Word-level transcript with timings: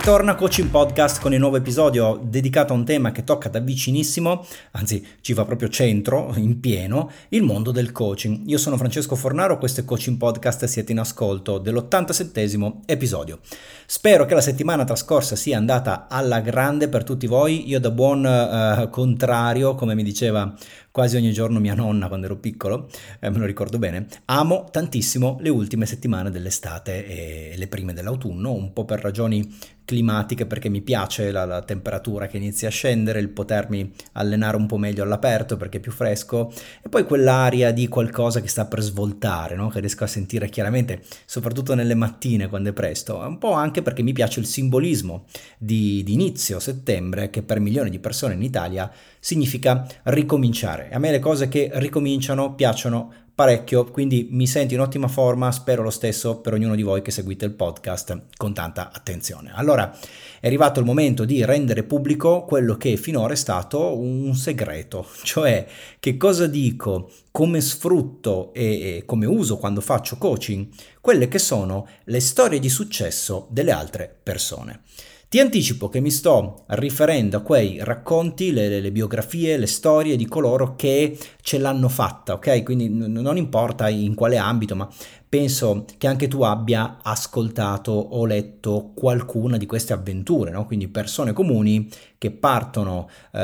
Ritorna 0.00 0.34
Coaching 0.34 0.70
Podcast 0.70 1.20
con 1.20 1.34
il 1.34 1.38
nuovo 1.38 1.58
episodio 1.58 2.18
dedicato 2.24 2.72
a 2.72 2.76
un 2.76 2.86
tema 2.86 3.12
che 3.12 3.22
tocca 3.22 3.50
da 3.50 3.58
vicinissimo, 3.58 4.46
anzi 4.70 5.06
ci 5.20 5.34
fa 5.34 5.44
proprio 5.44 5.68
centro, 5.68 6.32
in 6.36 6.58
pieno, 6.58 7.10
il 7.28 7.42
mondo 7.42 7.70
del 7.70 7.92
coaching. 7.92 8.48
Io 8.48 8.56
sono 8.56 8.78
Francesco 8.78 9.14
Fornaro, 9.14 9.58
questo 9.58 9.80
è 9.80 9.84
Coaching 9.84 10.16
Podcast 10.16 10.62
e 10.62 10.68
siete 10.68 10.92
in 10.92 11.00
ascolto 11.00 11.58
dell'87 11.58 12.76
episodio. 12.86 13.40
Spero 13.84 14.24
che 14.24 14.32
la 14.32 14.40
settimana 14.40 14.84
trascorsa 14.84 15.36
sia 15.36 15.58
andata 15.58 16.06
alla 16.08 16.40
grande 16.40 16.88
per 16.88 17.04
tutti 17.04 17.26
voi. 17.26 17.68
Io 17.68 17.78
da 17.78 17.90
buon 17.90 18.24
uh, 18.24 18.88
contrario, 18.88 19.74
come 19.74 19.94
mi 19.94 20.02
diceva 20.02 20.54
quasi 20.90 21.16
ogni 21.16 21.32
giorno 21.32 21.60
mia 21.60 21.74
nonna 21.74 22.08
quando 22.08 22.26
ero 22.26 22.36
piccolo, 22.36 22.88
eh, 23.20 23.30
me 23.30 23.38
lo 23.38 23.46
ricordo 23.46 23.78
bene, 23.78 24.06
amo 24.26 24.66
tantissimo 24.70 25.38
le 25.40 25.48
ultime 25.48 25.86
settimane 25.86 26.30
dell'estate 26.30 27.06
e 27.06 27.54
le 27.56 27.66
prime 27.68 27.92
dell'autunno, 27.92 28.52
un 28.52 28.72
po' 28.72 28.84
per 28.84 29.00
ragioni 29.00 29.48
climatiche 29.90 30.46
perché 30.46 30.68
mi 30.68 30.82
piace 30.82 31.32
la, 31.32 31.44
la, 31.44 31.62
temperatura 31.62 32.28
che 32.28 32.36
inizia 32.36 32.68
a 32.68 32.70
scendere, 32.70 33.18
il 33.18 33.28
potermi 33.28 33.92
allenare 34.12 34.56
un 34.56 34.66
po' 34.66 34.76
meglio 34.76 35.02
all'aperto 35.02 35.56
perché 35.56 35.78
è 35.78 35.80
più 35.80 35.90
fresco 35.90 36.52
e 36.80 36.88
poi 36.88 37.04
quell'aria 37.04 37.72
di 37.72 37.88
qualcosa 37.88 38.40
che 38.40 38.46
sta 38.46 38.66
per 38.66 38.82
svoltare, 38.82 39.56
no? 39.56 39.68
che 39.68 39.80
riesco 39.80 40.04
a 40.04 40.06
sentire 40.06 40.48
chiaramente, 40.48 41.02
soprattutto 41.24 41.74
nelle 41.74 41.96
mattine 41.96 42.48
quando 42.48 42.70
è 42.70 42.72
presto, 42.72 43.16
un 43.16 43.38
po' 43.38 43.52
anche 43.52 43.82
perché 43.82 44.02
mi 44.02 44.12
piace 44.12 44.38
il 44.38 44.46
simbolismo 44.46 45.24
di, 45.58 46.04
di 46.04 46.12
inizio 46.12 46.60
settembre 46.60 47.28
che 47.28 47.42
per 47.42 47.58
milioni 47.58 47.90
di 47.90 47.98
persone 47.98 48.34
in 48.34 48.42
Italia 48.42 48.88
significa 49.20 49.86
ricominciare. 50.04 50.90
A 50.90 50.98
me 50.98 51.10
le 51.10 51.20
cose 51.20 51.48
che 51.48 51.70
ricominciano 51.74 52.54
piacciono 52.54 53.12
parecchio, 53.40 53.86
quindi 53.86 54.28
mi 54.32 54.46
sento 54.46 54.74
in 54.74 54.80
ottima 54.80 55.08
forma, 55.08 55.50
spero 55.50 55.82
lo 55.82 55.88
stesso 55.88 56.40
per 56.40 56.52
ognuno 56.52 56.74
di 56.74 56.82
voi 56.82 57.00
che 57.00 57.10
seguite 57.10 57.46
il 57.46 57.52
podcast 57.52 58.24
con 58.36 58.52
tanta 58.52 58.90
attenzione. 58.92 59.50
Allora, 59.54 59.96
è 60.40 60.46
arrivato 60.46 60.78
il 60.78 60.84
momento 60.84 61.24
di 61.24 61.42
rendere 61.42 61.84
pubblico 61.84 62.44
quello 62.44 62.76
che 62.76 62.98
finora 62.98 63.32
è 63.32 63.36
stato 63.36 63.98
un 63.98 64.34
segreto, 64.34 65.06
cioè 65.24 65.66
che 65.98 66.18
cosa 66.18 66.46
dico, 66.46 67.10
come 67.30 67.62
sfrutto 67.62 68.52
e 68.52 69.04
come 69.06 69.24
uso 69.24 69.56
quando 69.56 69.80
faccio 69.80 70.18
coaching, 70.18 70.68
quelle 71.00 71.28
che 71.28 71.38
sono 71.38 71.88
le 72.04 72.20
storie 72.20 72.58
di 72.58 72.68
successo 72.68 73.48
delle 73.50 73.70
altre 73.70 74.14
persone. 74.22 74.82
Ti 75.30 75.38
anticipo 75.38 75.88
che 75.88 76.00
mi 76.00 76.10
sto 76.10 76.64
riferendo 76.70 77.36
a 77.36 77.40
quei 77.42 77.78
racconti, 77.84 78.50
le, 78.50 78.80
le, 78.80 78.90
biografie, 78.90 79.58
le 79.58 79.68
storie 79.68 80.16
di 80.16 80.26
coloro 80.26 80.74
che 80.74 81.16
ce 81.40 81.58
l'hanno 81.58 81.88
fatta, 81.88 82.32
ok? 82.32 82.64
Quindi 82.64 82.88
n- 82.88 83.12
non 83.12 83.36
importa 83.36 83.88
in 83.88 84.16
quale 84.16 84.38
ambito, 84.38 84.74
ma 84.74 84.88
penso 85.28 85.84
che 85.98 86.08
anche 86.08 86.26
tu 86.26 86.42
abbia 86.42 86.98
ascoltato 87.00 87.92
o 87.92 88.26
letto 88.26 88.90
qualcuna 88.92 89.56
di 89.56 89.66
queste 89.66 89.92
avventure, 89.92 90.50
no? 90.50 90.66
quindi 90.66 90.88
persone 90.88 91.32
comuni 91.32 91.88
che 92.20 92.30
partono 92.30 93.08
eh, 93.32 93.38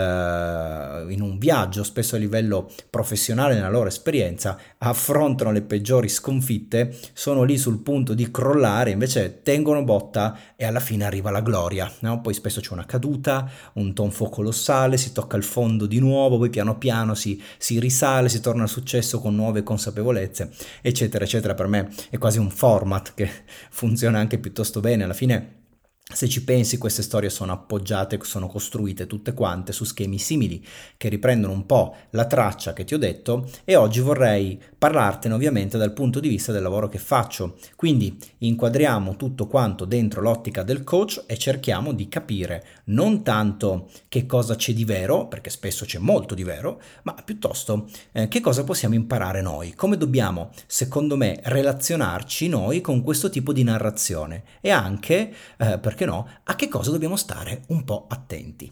in 1.08 1.22
un 1.22 1.38
viaggio, 1.38 1.82
spesso 1.82 2.16
a 2.16 2.18
livello 2.18 2.70
professionale 2.90 3.54
nella 3.54 3.70
loro 3.70 3.88
esperienza, 3.88 4.58
affrontano 4.76 5.50
le 5.50 5.62
peggiori 5.62 6.10
sconfitte, 6.10 6.94
sono 7.14 7.42
lì 7.44 7.56
sul 7.56 7.80
punto 7.80 8.12
di 8.12 8.30
crollare, 8.30 8.90
invece 8.90 9.40
tengono 9.42 9.82
botta 9.82 10.38
e 10.56 10.66
alla 10.66 10.80
fine 10.80 11.06
arriva 11.06 11.30
la 11.30 11.40
gloria. 11.40 11.90
No? 12.00 12.20
Poi 12.20 12.34
spesso 12.34 12.60
c'è 12.60 12.74
una 12.74 12.84
caduta, 12.84 13.50
un 13.76 13.94
tonfo 13.94 14.28
colossale, 14.28 14.98
si 14.98 15.10
tocca 15.10 15.38
il 15.38 15.44
fondo 15.44 15.86
di 15.86 15.98
nuovo, 15.98 16.36
poi 16.36 16.50
piano 16.50 16.76
piano 16.76 17.14
si, 17.14 17.42
si 17.56 17.80
risale, 17.80 18.28
si 18.28 18.42
torna 18.42 18.64
al 18.64 18.68
successo 18.68 19.20
con 19.20 19.34
nuove 19.34 19.62
consapevolezze, 19.62 20.50
eccetera, 20.82 21.24
eccetera. 21.24 21.54
Per 21.54 21.66
me 21.66 21.90
è 22.10 22.18
quasi 22.18 22.38
un 22.38 22.50
format 22.50 23.14
che 23.14 23.26
funziona 23.70 24.18
anche 24.18 24.36
piuttosto 24.36 24.80
bene. 24.80 25.04
Alla 25.04 25.14
fine 25.14 25.64
se 26.08 26.28
ci 26.28 26.44
pensi, 26.44 26.78
queste 26.78 27.02
storie 27.02 27.28
sono 27.28 27.50
appoggiate, 27.50 28.20
sono 28.22 28.46
costruite 28.46 29.08
tutte 29.08 29.34
quante 29.34 29.72
su 29.72 29.82
schemi 29.82 30.18
simili 30.18 30.64
che 30.96 31.08
riprendono 31.08 31.52
un 31.52 31.66
po' 31.66 31.96
la 32.10 32.26
traccia 32.26 32.72
che 32.72 32.84
ti 32.84 32.94
ho 32.94 32.98
detto 32.98 33.50
e 33.64 33.74
oggi 33.74 33.98
vorrei 33.98 34.58
parlartene 34.78 35.34
ovviamente 35.34 35.76
dal 35.76 35.92
punto 35.92 36.20
di 36.20 36.28
vista 36.28 36.52
del 36.52 36.62
lavoro 36.62 36.88
che 36.88 36.98
faccio. 36.98 37.56
Quindi 37.74 38.16
inquadriamo 38.38 39.16
tutto 39.16 39.48
quanto 39.48 39.84
dentro 39.84 40.20
l'ottica 40.20 40.62
del 40.62 40.84
coach 40.84 41.24
e 41.26 41.36
cerchiamo 41.36 41.92
di 41.92 42.08
capire 42.08 42.64
non 42.84 43.24
tanto 43.24 43.88
che 44.08 44.26
cosa 44.26 44.54
c'è 44.54 44.72
di 44.72 44.84
vero, 44.84 45.26
perché 45.26 45.50
spesso 45.50 45.84
c'è 45.84 45.98
molto 45.98 46.36
di 46.36 46.44
vero, 46.44 46.80
ma 47.02 47.14
piuttosto 47.14 47.88
eh, 48.12 48.28
che 48.28 48.40
cosa 48.40 48.62
possiamo 48.62 48.94
imparare 48.94 49.42
noi, 49.42 49.74
come 49.74 49.96
dobbiamo, 49.96 50.50
secondo 50.66 51.16
me, 51.16 51.40
relazionarci 51.42 52.46
noi 52.46 52.80
con 52.80 53.02
questo 53.02 53.28
tipo 53.28 53.52
di 53.52 53.64
narrazione 53.64 54.44
e 54.60 54.70
anche 54.70 55.34
eh, 55.58 55.78
per 55.80 55.94
perché 55.96 56.04
no, 56.04 56.28
a 56.44 56.54
che 56.54 56.68
cosa 56.68 56.90
dobbiamo 56.90 57.16
stare 57.16 57.62
un 57.68 57.82
po' 57.84 58.04
attenti. 58.08 58.70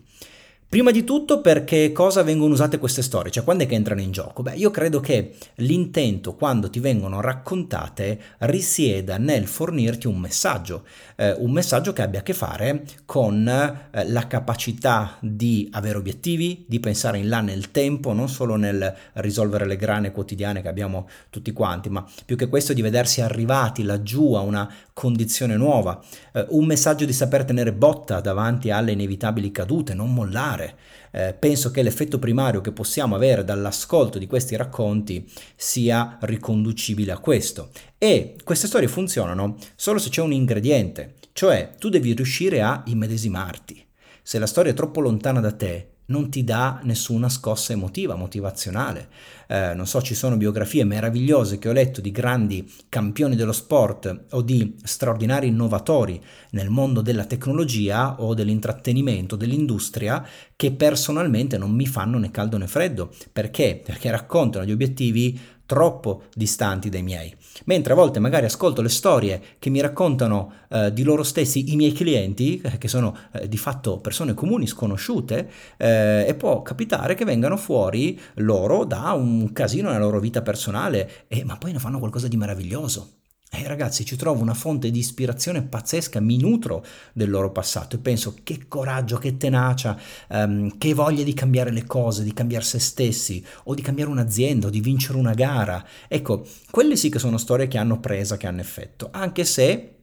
Prima 0.75 0.91
di 0.91 1.05
tutto 1.05 1.41
perché 1.41 1.93
cosa 1.93 2.25
vengono 2.25 2.53
usate 2.53 2.79
queste 2.79 3.01
storie, 3.01 3.31
cioè 3.31 3.45
quando 3.45 3.63
è 3.63 3.67
che 3.69 3.77
entrano 3.77 4.01
in 4.01 4.11
gioco? 4.11 4.43
Beh, 4.43 4.55
io 4.55 4.73
credo 4.73 4.99
che 4.99 5.37
l'intento 5.57 6.35
quando 6.35 6.69
ti 6.69 6.81
vengono 6.81 7.21
raccontate 7.21 8.21
risieda 8.39 9.17
nel 9.17 9.47
fornirti 9.47 10.09
un 10.09 10.19
messaggio, 10.19 10.85
eh, 11.15 11.31
un 11.39 11.53
messaggio 11.53 11.93
che 11.93 12.03
abbia 12.03 12.19
a 12.19 12.23
che 12.25 12.33
fare 12.33 12.83
con 13.05 13.47
eh, 13.47 14.09
la 14.09 14.27
capacità 14.27 15.17
di 15.21 15.69
avere 15.71 15.97
obiettivi, 15.97 16.65
di 16.67 16.81
pensare 16.81 17.19
in 17.19 17.29
là 17.29 17.41
nel 17.41 17.71
tempo, 17.71 18.13
non 18.13 18.29
solo 18.29 18.57
nel 18.57 18.93
risolvere 19.13 19.67
le 19.67 19.77
grane 19.77 20.11
quotidiane 20.11 20.61
che 20.61 20.69
abbiamo 20.69 21.09
tutti 21.31 21.53
quanti, 21.53 21.89
ma 21.89 22.05
più 22.27 22.35
che 22.35 22.49
questo 22.49 22.73
di 22.73 22.83
vedersi 22.83 23.21
arrivati 23.21 23.85
laggiù 23.85 24.33
a 24.33 24.41
una 24.41 24.69
condizione 24.95 25.57
nuova, 25.57 26.03
eh, 26.33 26.47
un 26.51 26.65
messaggio 26.65 27.05
di 27.05 27.13
saper 27.13 27.45
tenere 27.45 27.73
botta 27.73 28.21
davanti 28.21 28.71
alle 28.71 28.93
inevitabili 28.93 29.51
cadute, 29.51 29.93
non 29.93 30.15
mollare. 30.15 30.77
Eh, 31.11 31.35
penso 31.35 31.71
che 31.71 31.83
l'effetto 31.83 32.19
primario 32.19 32.61
che 32.61 32.73
possiamo 32.73 33.15
avere 33.15 33.45
dall'ascolto 33.45 34.19
di 34.19 34.27
questi 34.27 34.57
racconti 34.57 35.31
sia 35.57 36.17
riconducibile 36.21 37.13
a 37.13 37.19
questo. 37.19 37.71
E 37.99 38.37
queste 38.43 38.69
storie 38.69 38.89
funzionano 38.89 39.57
solo 39.75 39.99
se 39.99 40.09
c'è 40.09 40.23
un 40.23 40.33
ingrediente, 40.33 41.15
cioè 41.33 41.73
tu 41.79 41.89
devi 41.89 42.15
riuscire 42.15 42.63
a 42.63 42.83
immedesimarti. 42.87 43.85
Se 44.23 44.39
la 44.39 44.47
storia 44.47 44.71
è 44.71 44.75
troppo 44.75 45.01
lontana 45.01 45.41
da 45.41 45.53
te, 45.53 45.94
non 46.07 46.31
ti 46.31 46.45
dà 46.45 46.81
nessuna 46.83 47.29
scossa 47.29 47.73
emotiva, 47.73 48.15
motivazionale. 48.15 49.09
Eh, 49.49 49.75
non 49.75 49.87
so, 49.87 50.03
ci 50.03 50.15
sono 50.15 50.37
biografie 50.37 50.85
meravigliose 50.85 51.59
che 51.59 51.69
ho 51.69 51.73
letto 51.73 52.01
di 52.01 52.11
grandi 52.11 52.71
campioni 52.89 53.37
dello 53.37 53.53
sport 53.53 54.27
o 54.31 54.43
di 54.43 54.77
straordinari 54.83 55.49
innovatori 55.49 56.23
nel 56.51 56.71
mondo 56.71 57.01
della 57.01 57.25
tecnologia 57.25 58.21
o 58.21 58.35
dell'intrattenimento, 58.35 59.37
dell'industria, 59.37 60.27
che 60.57 60.73
personalmente 60.73 61.59
non 61.59 61.71
mi 61.71 61.87
fanno 61.87 62.19
né 62.19 62.31
caldo 62.31 62.59
né 62.59 62.67
freddo. 62.67 63.13
Perché? 63.33 63.81
Perché 63.85 64.11
raccontano 64.11 64.65
gli 64.65 64.73
obiettivi 64.73 65.39
troppo 65.67 66.25
distanti 66.35 66.89
dai 66.89 67.03
miei. 67.03 67.35
Mentre 67.67 67.93
a 67.93 67.97
volte 67.97 68.19
magari 68.19 68.47
ascolto 68.47 68.83
le 68.83 68.89
storie 68.89 69.41
che 69.59 69.71
mi 69.71 69.81
raccontano 69.81 70.53
eh, 70.69 70.93
di 70.93 71.03
loro 71.03 71.23
stessi 71.23 71.73
i 71.73 71.77
miei 71.77 71.93
clienti, 71.93 72.61
eh, 72.61 72.79
che 72.79 72.89
sono 72.89 73.17
eh, 73.33 73.49
di 73.49 73.57
fatto 73.57 73.99
persone 74.01 74.35
comuni, 74.35 74.67
sconosciute, 74.67 75.51
eh, 75.77 76.25
e 76.27 76.35
può 76.35 76.63
capitare 76.63 77.15
che 77.15 77.25
vengano 77.25 77.57
fuori 77.57 78.21
loro 78.35 78.85
da 78.85 79.13
un 79.13 79.53
casino 79.53 79.91
nella 79.91 80.05
loro 80.05 80.21
vita 80.21 80.43
personale, 80.43 81.27
ma 81.45 81.57
poi 81.57 81.73
ne 81.73 81.79
fanno 81.79 81.99
qualcosa 81.99 82.29
di 82.29 82.37
meraviglioso. 82.37 83.24
E 83.51 83.69
ragazzi, 83.69 84.05
ci 84.05 84.17
trovo 84.17 84.43
una 84.43 84.53
fonte 84.53 84.91
di 84.91 84.99
ispirazione 84.99 85.63
pazzesca, 85.63 86.19
mi 86.19 86.39
nutro 86.39 86.85
del 87.13 87.31
loro 87.31 87.53
passato 87.53 87.95
e 87.95 88.01
penso 88.01 88.35
che 88.43 88.67
coraggio, 88.67 89.17
che 89.17 89.37
tenacia, 89.37 89.97
um, 90.31 90.77
che 90.77 90.93
voglia 90.93 91.23
di 91.23 91.35
cambiare 91.35 91.71
le 91.71 91.85
cose, 91.85 92.25
di 92.25 92.33
cambiare 92.33 92.65
se 92.65 92.81
stessi, 92.81 93.45
o 93.65 93.75
di 93.75 93.83
cambiare 93.83 94.11
un'azienda, 94.11 94.67
o 94.67 94.71
di 94.71 94.81
vincere 94.81 95.19
una 95.19 95.35
gara. 95.35 95.85
Ecco, 96.09 96.45
quelle 96.71 96.97
sì 96.97 97.11
che 97.11 97.21
sono 97.21 97.39
storie 97.39 97.69
che 97.69 97.79
hanno 97.79 98.01
presa, 98.01 98.37
che 98.37 98.49
hanno 98.49 98.61
effetto, 98.61 99.09
anche 99.13 99.45
se 99.45 99.95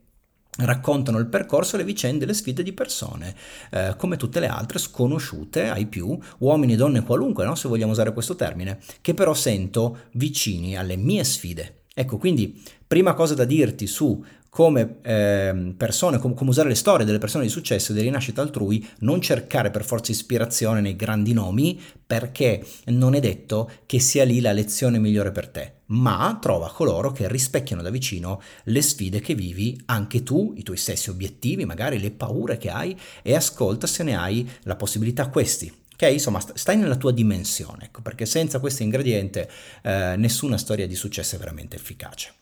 raccontano 0.58 1.18
il 1.18 1.28
percorso, 1.28 1.78
le 1.78 1.84
vicende, 1.84 2.26
le 2.26 2.34
sfide 2.34 2.64
di 2.64 2.74
persone, 2.74 3.36
eh, 3.72 3.96
come 3.98 4.18
tutte 4.18 4.40
le 4.40 4.48
altre, 4.48 4.80
sconosciute 4.80 5.70
ai 5.70 5.86
più, 5.86 6.18
uomini 6.40 6.74
e 6.74 6.76
donne 6.76 7.04
qualunque, 7.04 7.46
no? 7.46 7.56
se 7.56 7.68
vogliamo 7.68 7.92
usare 7.92 8.14
questo 8.14 8.36
termine, 8.36 8.80
che 9.02 9.14
però 9.14 9.34
sento 9.34 10.00
vicini 10.14 10.78
alle 10.78 10.98
mie 10.98 11.24
sfide. 11.24 11.84
Ecco, 11.94 12.18
quindi 12.18 12.62
prima 12.92 13.14
cosa 13.14 13.36
da 13.36 13.46
dirti 13.46 13.88
su 13.88 14.22
come 14.50 14.98
eh, 15.04 15.74
persone, 15.78 16.18
com- 16.18 16.34
come 16.34 16.50
usare 16.50 16.68
le 16.68 16.76
storie 16.76 17.06
delle 17.06 17.20
persone 17.20 17.46
di 17.46 17.50
successo 17.50 17.94
e 17.94 17.96
di 17.96 18.02
rinascita 18.02 18.42
altrui, 18.42 18.86
non 19.00 19.22
cercare 19.22 19.72
per 19.72 19.86
forza 19.86 20.12
ispirazione 20.12 20.82
nei 20.82 20.98
grandi 20.98 21.32
nomi, 21.32 21.80
perché 22.06 22.62
non 22.88 23.14
è 23.14 23.22
detto 23.22 23.72
che 23.86 24.02
sia 24.02 24.26
lì 24.26 24.42
la 24.42 24.52
lezione 24.52 25.00
migliore 25.00 25.32
per 25.32 25.48
te, 25.48 25.76
ma 25.86 26.38
trova 26.42 26.70
coloro 26.70 27.14
che 27.14 27.30
rispecchiano 27.30 27.82
da 27.82 27.90
vicino 27.90 28.42
le 28.66 28.82
sfide 28.82 29.22
che 29.22 29.36
vivi, 29.36 29.82
anche 29.86 30.22
tu, 30.22 30.54
i 30.58 30.64
tuoi 30.64 30.76
stessi 30.76 31.10
obiettivi, 31.10 31.64
magari 31.64 31.98
le 31.98 32.12
paure 32.12 32.58
che 32.58 32.72
hai, 32.72 32.94
e 33.22 33.34
ascolta 33.34 33.88
se 33.88 34.04
ne 34.04 34.18
hai 34.18 34.46
la 34.64 34.76
possibilità 34.76 35.30
questi. 35.30 35.74
Ok, 35.94 36.12
insomma, 36.12 36.42
stai 36.42 36.76
nella 36.76 36.98
tua 36.98 37.14
dimensione, 37.14 37.86
ecco, 37.86 38.02
perché 38.02 38.26
senza 38.26 38.60
questo 38.60 38.84
ingrediente 38.84 39.50
eh, 39.82 40.16
nessuna 40.18 40.58
storia 40.58 40.88
di 40.88 40.96
successo 40.96 41.38
è 41.38 41.40
veramente 41.40 41.78
efficace. 41.78 42.34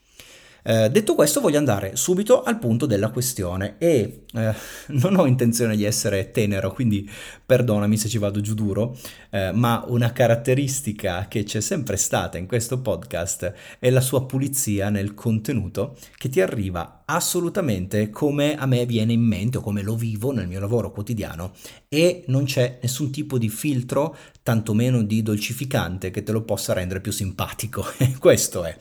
Eh, 0.63 0.89
detto 0.89 1.15
questo 1.15 1.39
voglio 1.39 1.57
andare 1.57 1.95
subito 1.95 2.44
al 2.44 2.59
punto 2.59 2.85
della 2.85 3.09
questione 3.09 3.75
e 3.77 4.25
eh, 4.33 4.53
non 4.88 5.15
ho 5.17 5.25
intenzione 5.25 5.75
di 5.75 5.83
essere 5.83 6.31
tenero, 6.31 6.71
quindi 6.73 7.09
perdonami 7.45 7.97
se 7.97 8.09
ci 8.09 8.17
vado 8.17 8.41
giù 8.41 8.53
duro, 8.53 8.97
eh, 9.29 9.51
ma 9.51 9.83
una 9.88 10.11
caratteristica 10.11 11.27
che 11.27 11.44
c'è 11.44 11.61
sempre 11.61 11.97
stata 11.97 12.38
in 12.38 12.47
questo 12.47 12.79
podcast 12.79 13.53
è 13.79 13.89
la 13.89 14.01
sua 14.01 14.25
pulizia 14.25 14.89
nel 14.89 15.13
contenuto 15.13 15.97
che 16.17 16.29
ti 16.29 16.41
arriva 16.41 17.03
assolutamente 17.06 18.09
come 18.11 18.56
a 18.56 18.67
me 18.67 18.85
viene 18.85 19.13
in 19.13 19.21
mente 19.21 19.57
o 19.57 19.61
come 19.61 19.81
lo 19.81 19.95
vivo 19.95 20.31
nel 20.31 20.47
mio 20.47 20.59
lavoro 20.59 20.91
quotidiano 20.91 21.53
e 21.88 22.23
non 22.27 22.44
c'è 22.44 22.77
nessun 22.81 23.09
tipo 23.09 23.39
di 23.39 23.50
filtro, 23.50 24.15
tantomeno 24.44 25.01
di 25.01 25.23
dolcificante 25.23 26.11
che 26.11 26.21
te 26.21 26.31
lo 26.31 26.44
possa 26.44 26.73
rendere 26.73 27.01
più 27.01 27.11
simpatico. 27.11 27.83
Questo 28.19 28.63
è. 28.63 28.77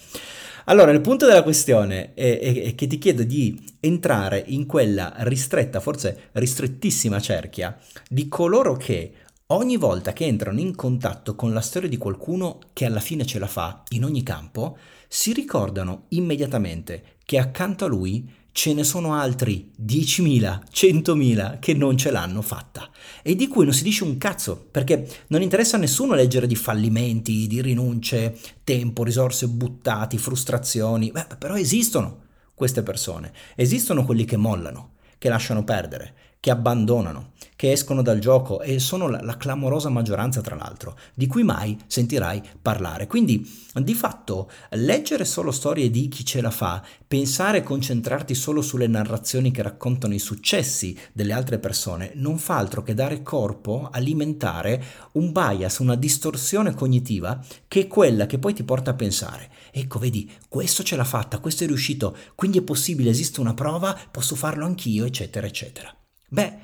Allora, 0.69 0.91
il 0.91 1.01
punto 1.01 1.25
della 1.25 1.43
questione 1.43 2.13
è, 2.13 2.39
è, 2.39 2.63
è, 2.63 2.75
che 2.75 2.87
ti 2.87 2.99
chiedo 2.99 3.23
di 3.23 3.59
entrare 3.81 4.45
in 4.49 4.67
quella 4.67 5.15
ristretta, 5.21 5.81
forse 5.81 6.29
ristrettissima 6.33 7.21
cerchia 7.21 7.79
di 8.07 8.29
coloro 8.29 8.77
che 8.77 9.13
ogni 9.47 9.79
volta 9.79 10.13
che 10.13 10.27
entrano 10.27 10.61
in 10.61 10.77
contatto 10.77 11.35
con 11.35 11.55
la 11.55 11.63
storia 11.63 11.89
di 11.89 11.97
qualcuno 11.97 12.59
che 12.75 12.85
alla 12.85 13.01
fine 13.01 13.25
ce 13.25 13.39
la 13.39 13.47
fa 13.47 13.83
in 13.91 14.05
ogni 14.05 14.23
campo, 14.23 14.77
si 15.09 15.33
ricordano 15.33 16.05
immediatamente 16.09 17.17
che 17.25 17.39
accanto 17.39 17.87
a 17.87 17.89
lui 17.89 18.31
ce 18.59 18.75
ne 18.75 18.83
sono 18.83 19.15
altri 19.15 19.71
10.000, 19.81 20.63
100.000 20.69 21.59
che 21.61 21.75
non 21.75 21.97
ce 21.97 22.11
l'hanno 22.11 22.43
fatta. 22.43 22.91
E 23.23 23.37
di 23.37 23.47
cui 23.47 23.63
non 23.63 23.73
si 23.73 23.85
dice 23.85 24.03
un 24.03 24.19
cazzo 24.19 24.67
perché 24.69 25.07
non 25.29 25.43
interessa 25.43 25.77
a 25.77 25.79
nessuno 25.79 26.15
leggere 26.15 26.49
di 26.49 26.57
fallimenti, 26.57 27.47
di 27.47 27.63
rinunce, 27.63 28.37
tempo, 28.65 29.05
risorse 29.05 29.47
buttati, 29.47 30.19
frustrazioni, 30.19 31.13
Beh, 31.13 31.37
però 31.39 31.55
esistono 31.55 32.23
queste 32.53 32.83
persone, 32.83 33.33
esistono 33.55 34.05
quelli 34.05 34.25
che 34.25 34.37
mollano, 34.37 34.95
che 35.19 35.29
lasciano 35.29 35.63
perdere, 35.63 36.15
che 36.41 36.51
abbandonano, 36.51 37.33
che 37.57 37.73
escono 37.73 38.03
dal 38.03 38.21
gioco 38.21 38.61
e 38.61 38.79
sono 38.79 39.09
la, 39.09 39.21
la, 39.23 39.37
clamorosa 39.37 39.89
maggioranza 39.89 40.41
tra 40.41 40.55
l'altro, 40.55 40.97
di 41.15 41.27
cui 41.27 41.43
mai 41.43 41.77
sentirai 41.87 42.41
parlare. 42.63 43.09
Quindi 43.09 43.67
di 43.75 43.95
fatto 43.95 44.49
leggere 44.71 45.25
solo 45.25 45.51
storie 45.51 45.91
di 45.91 46.07
chi 46.07 46.25
ce 46.25 46.41
la 46.41 46.53
fa, 46.53 46.81
pensare 47.07 47.59
e 47.59 47.63
concentrarti 47.63 48.35
solo 48.35 48.63
sulle 48.63 48.87
narrazioni 48.87 49.51
che 49.51 49.63
raccontano 49.63 50.15
i 50.15 50.21
successi 50.21 50.97
delle 51.13 51.33
altre 51.33 51.59
persone, 51.59 52.13
non 52.15 52.39
fa 52.39 52.57
altro 52.57 52.85
che 52.85 52.95
dare 52.95 53.23
corpo, 53.23 53.89
alimentare 53.91 54.83
un 55.13 55.33
bias, 55.33 55.79
una 55.79 55.97
distorsione 55.97 56.75
cognitiva 56.75 57.43
che 57.67 57.81
è 57.81 57.87
quella 57.89 58.27
che 58.27 58.39
poi 58.39 58.55
ti 58.55 58.63
porta 58.63 58.93
a 58.93 58.95
pensare. 58.95 59.51
Ecco, 59.73 59.99
vedi, 59.99 60.31
questo 60.49 60.85
ce 60.85 60.95
l'ha 60.95 61.05
fatta, 61.05 61.41
questo 61.41 61.65
è 61.65 61.67
riuscito, 61.67 62.17
quindi 62.37 62.59
è 62.59 62.63
possibile, 62.63 63.11
esiste 63.11 63.41
una 63.41 63.55
prova, 63.55 63.99
posso 64.11 64.37
farlo 64.37 64.65
anch'io, 64.65 65.05
eccetera, 65.05 65.45
eccetera. 65.45 65.98
Beh, 66.29 66.59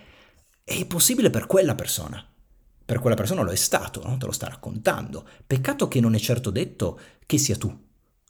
è 0.63 0.87
possibile 0.87 1.31
per 1.31 1.47
quella 1.47 1.75
persona. 1.75 2.25
Per 2.87 2.99
quella 2.99 3.17
persona 3.17 3.43
lo 3.43 3.51
è 3.51 3.57
stato, 3.57 4.03
no? 4.07 4.17
te 4.19 4.27
lo 4.27 4.33
sta 4.33 4.49
raccontando. 4.49 5.27
Peccato 5.47 5.89
che 5.89 6.01
non 6.01 6.15
è 6.15 6.19
certo 6.19 6.51
detto 6.51 7.01
che 7.25 7.39
sia 7.39 7.57
tu, 7.57 7.75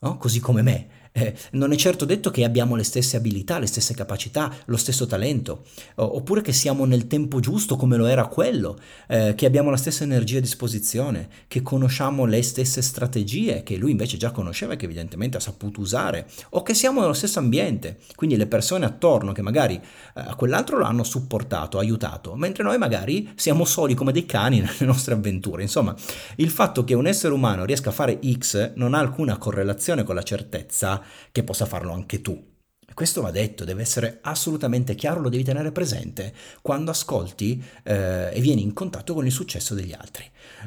no? 0.00 0.16
così 0.16 0.38
come 0.40 0.62
me. 0.62 1.03
Eh, 1.16 1.32
non 1.52 1.70
è 1.70 1.76
certo 1.76 2.05
detto 2.05 2.32
che 2.32 2.43
abbiamo 2.43 2.75
le 2.75 2.82
stesse 2.82 3.16
abilità, 3.16 3.61
le 3.61 3.66
stesse 3.66 3.94
capacità, 3.94 4.52
lo 4.64 4.76
stesso 4.76 5.06
talento, 5.06 5.62
oppure 5.94 6.40
che 6.40 6.52
siamo 6.52 6.87
nel 6.87 7.06
tempo 7.06 7.38
giusto 7.38 7.76
come 7.76 7.96
lo 7.96 8.06
era 8.06 8.26
quello, 8.26 8.76
eh, 9.06 9.34
che 9.37 9.46
abbiamo 9.46 9.70
la 9.70 9.76
stessa 9.76 10.02
energia 10.02 10.38
a 10.38 10.40
disposizione, 10.40 11.28
che 11.46 11.62
conosciamo 11.62 12.25
le 12.25 12.43
stesse 12.43 12.82
strategie 12.82 13.62
che 13.62 13.76
lui 13.76 13.93
invece 13.93 14.16
già 14.16 14.32
conosceva 14.32 14.72
e 14.72 14.76
che 14.76 14.87
evidentemente 14.87 15.37
ha 15.37 15.40
saputo 15.40 15.81
usare, 15.81 16.26
o 16.50 16.62
che 16.64 16.75
siamo 16.75 17.00
nello 17.00 17.12
stesso 17.12 17.38
ambiente, 17.38 17.99
quindi 18.17 18.37
le 18.37 18.49
persone 18.49 18.84
attorno 18.84 19.31
che 19.31 19.43
magari 19.43 19.76
eh, 19.76 19.81
a 20.14 20.34
quell'altro 20.34 20.78
lo 20.78 20.84
hanno 20.84 21.05
supportato, 21.05 21.78
aiutato, 21.78 22.34
mentre 22.34 22.64
noi 22.64 22.76
magari 22.76 23.31
siamo 23.37 23.64
soli 23.64 23.94
come 23.94 24.10
dei 24.10 24.26
cani 24.26 24.58
nelle 24.67 24.75
nostre 24.81 25.14
avventure. 25.14 25.62
Insomma, 25.62 25.94
il 26.38 26.50
fatto 26.50 26.82
che 26.82 26.94
un 26.94 27.06
essere 27.06 27.34
umano 27.34 27.64
riesca 27.64 27.90
a 27.90 27.93
fare 27.93 28.19
X 28.37 28.72
non 28.75 28.94
ha 28.94 28.99
alcuna 28.99 29.38
correlazione 29.38 30.02
con 30.02 30.17
la 30.17 30.22
certezza 30.25 31.02
che 31.32 31.44
possa 31.44 31.66
farlo 31.66 31.92
anche 31.92 32.20
tu. 32.20 32.52
Questo 32.92 33.22
va 33.22 33.30
detto, 33.32 33.64
deve 33.64 33.82
essere 33.82 34.18
assolutamente 34.22 34.94
chiaro, 34.94 35.20
lo 35.20 35.28
devi 35.28 35.42
tenere 35.42 35.72
presente 35.72 36.32
quando 36.62 36.92
ascolti 36.92 37.62
eh, 37.82 38.30
e 38.32 38.40
vieni 38.40 38.62
in 38.62 38.72
contatto 38.72 39.14
con 39.14 39.26
il 39.26 39.32
successo 39.32 39.74
degli 39.74 39.92
altri. 39.92 40.24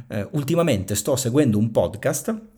Eh, 0.09 0.27
ultimamente 0.31 0.95
sto 0.95 1.15
seguendo 1.15 1.57
un 1.57 1.71
podcast 1.71 2.55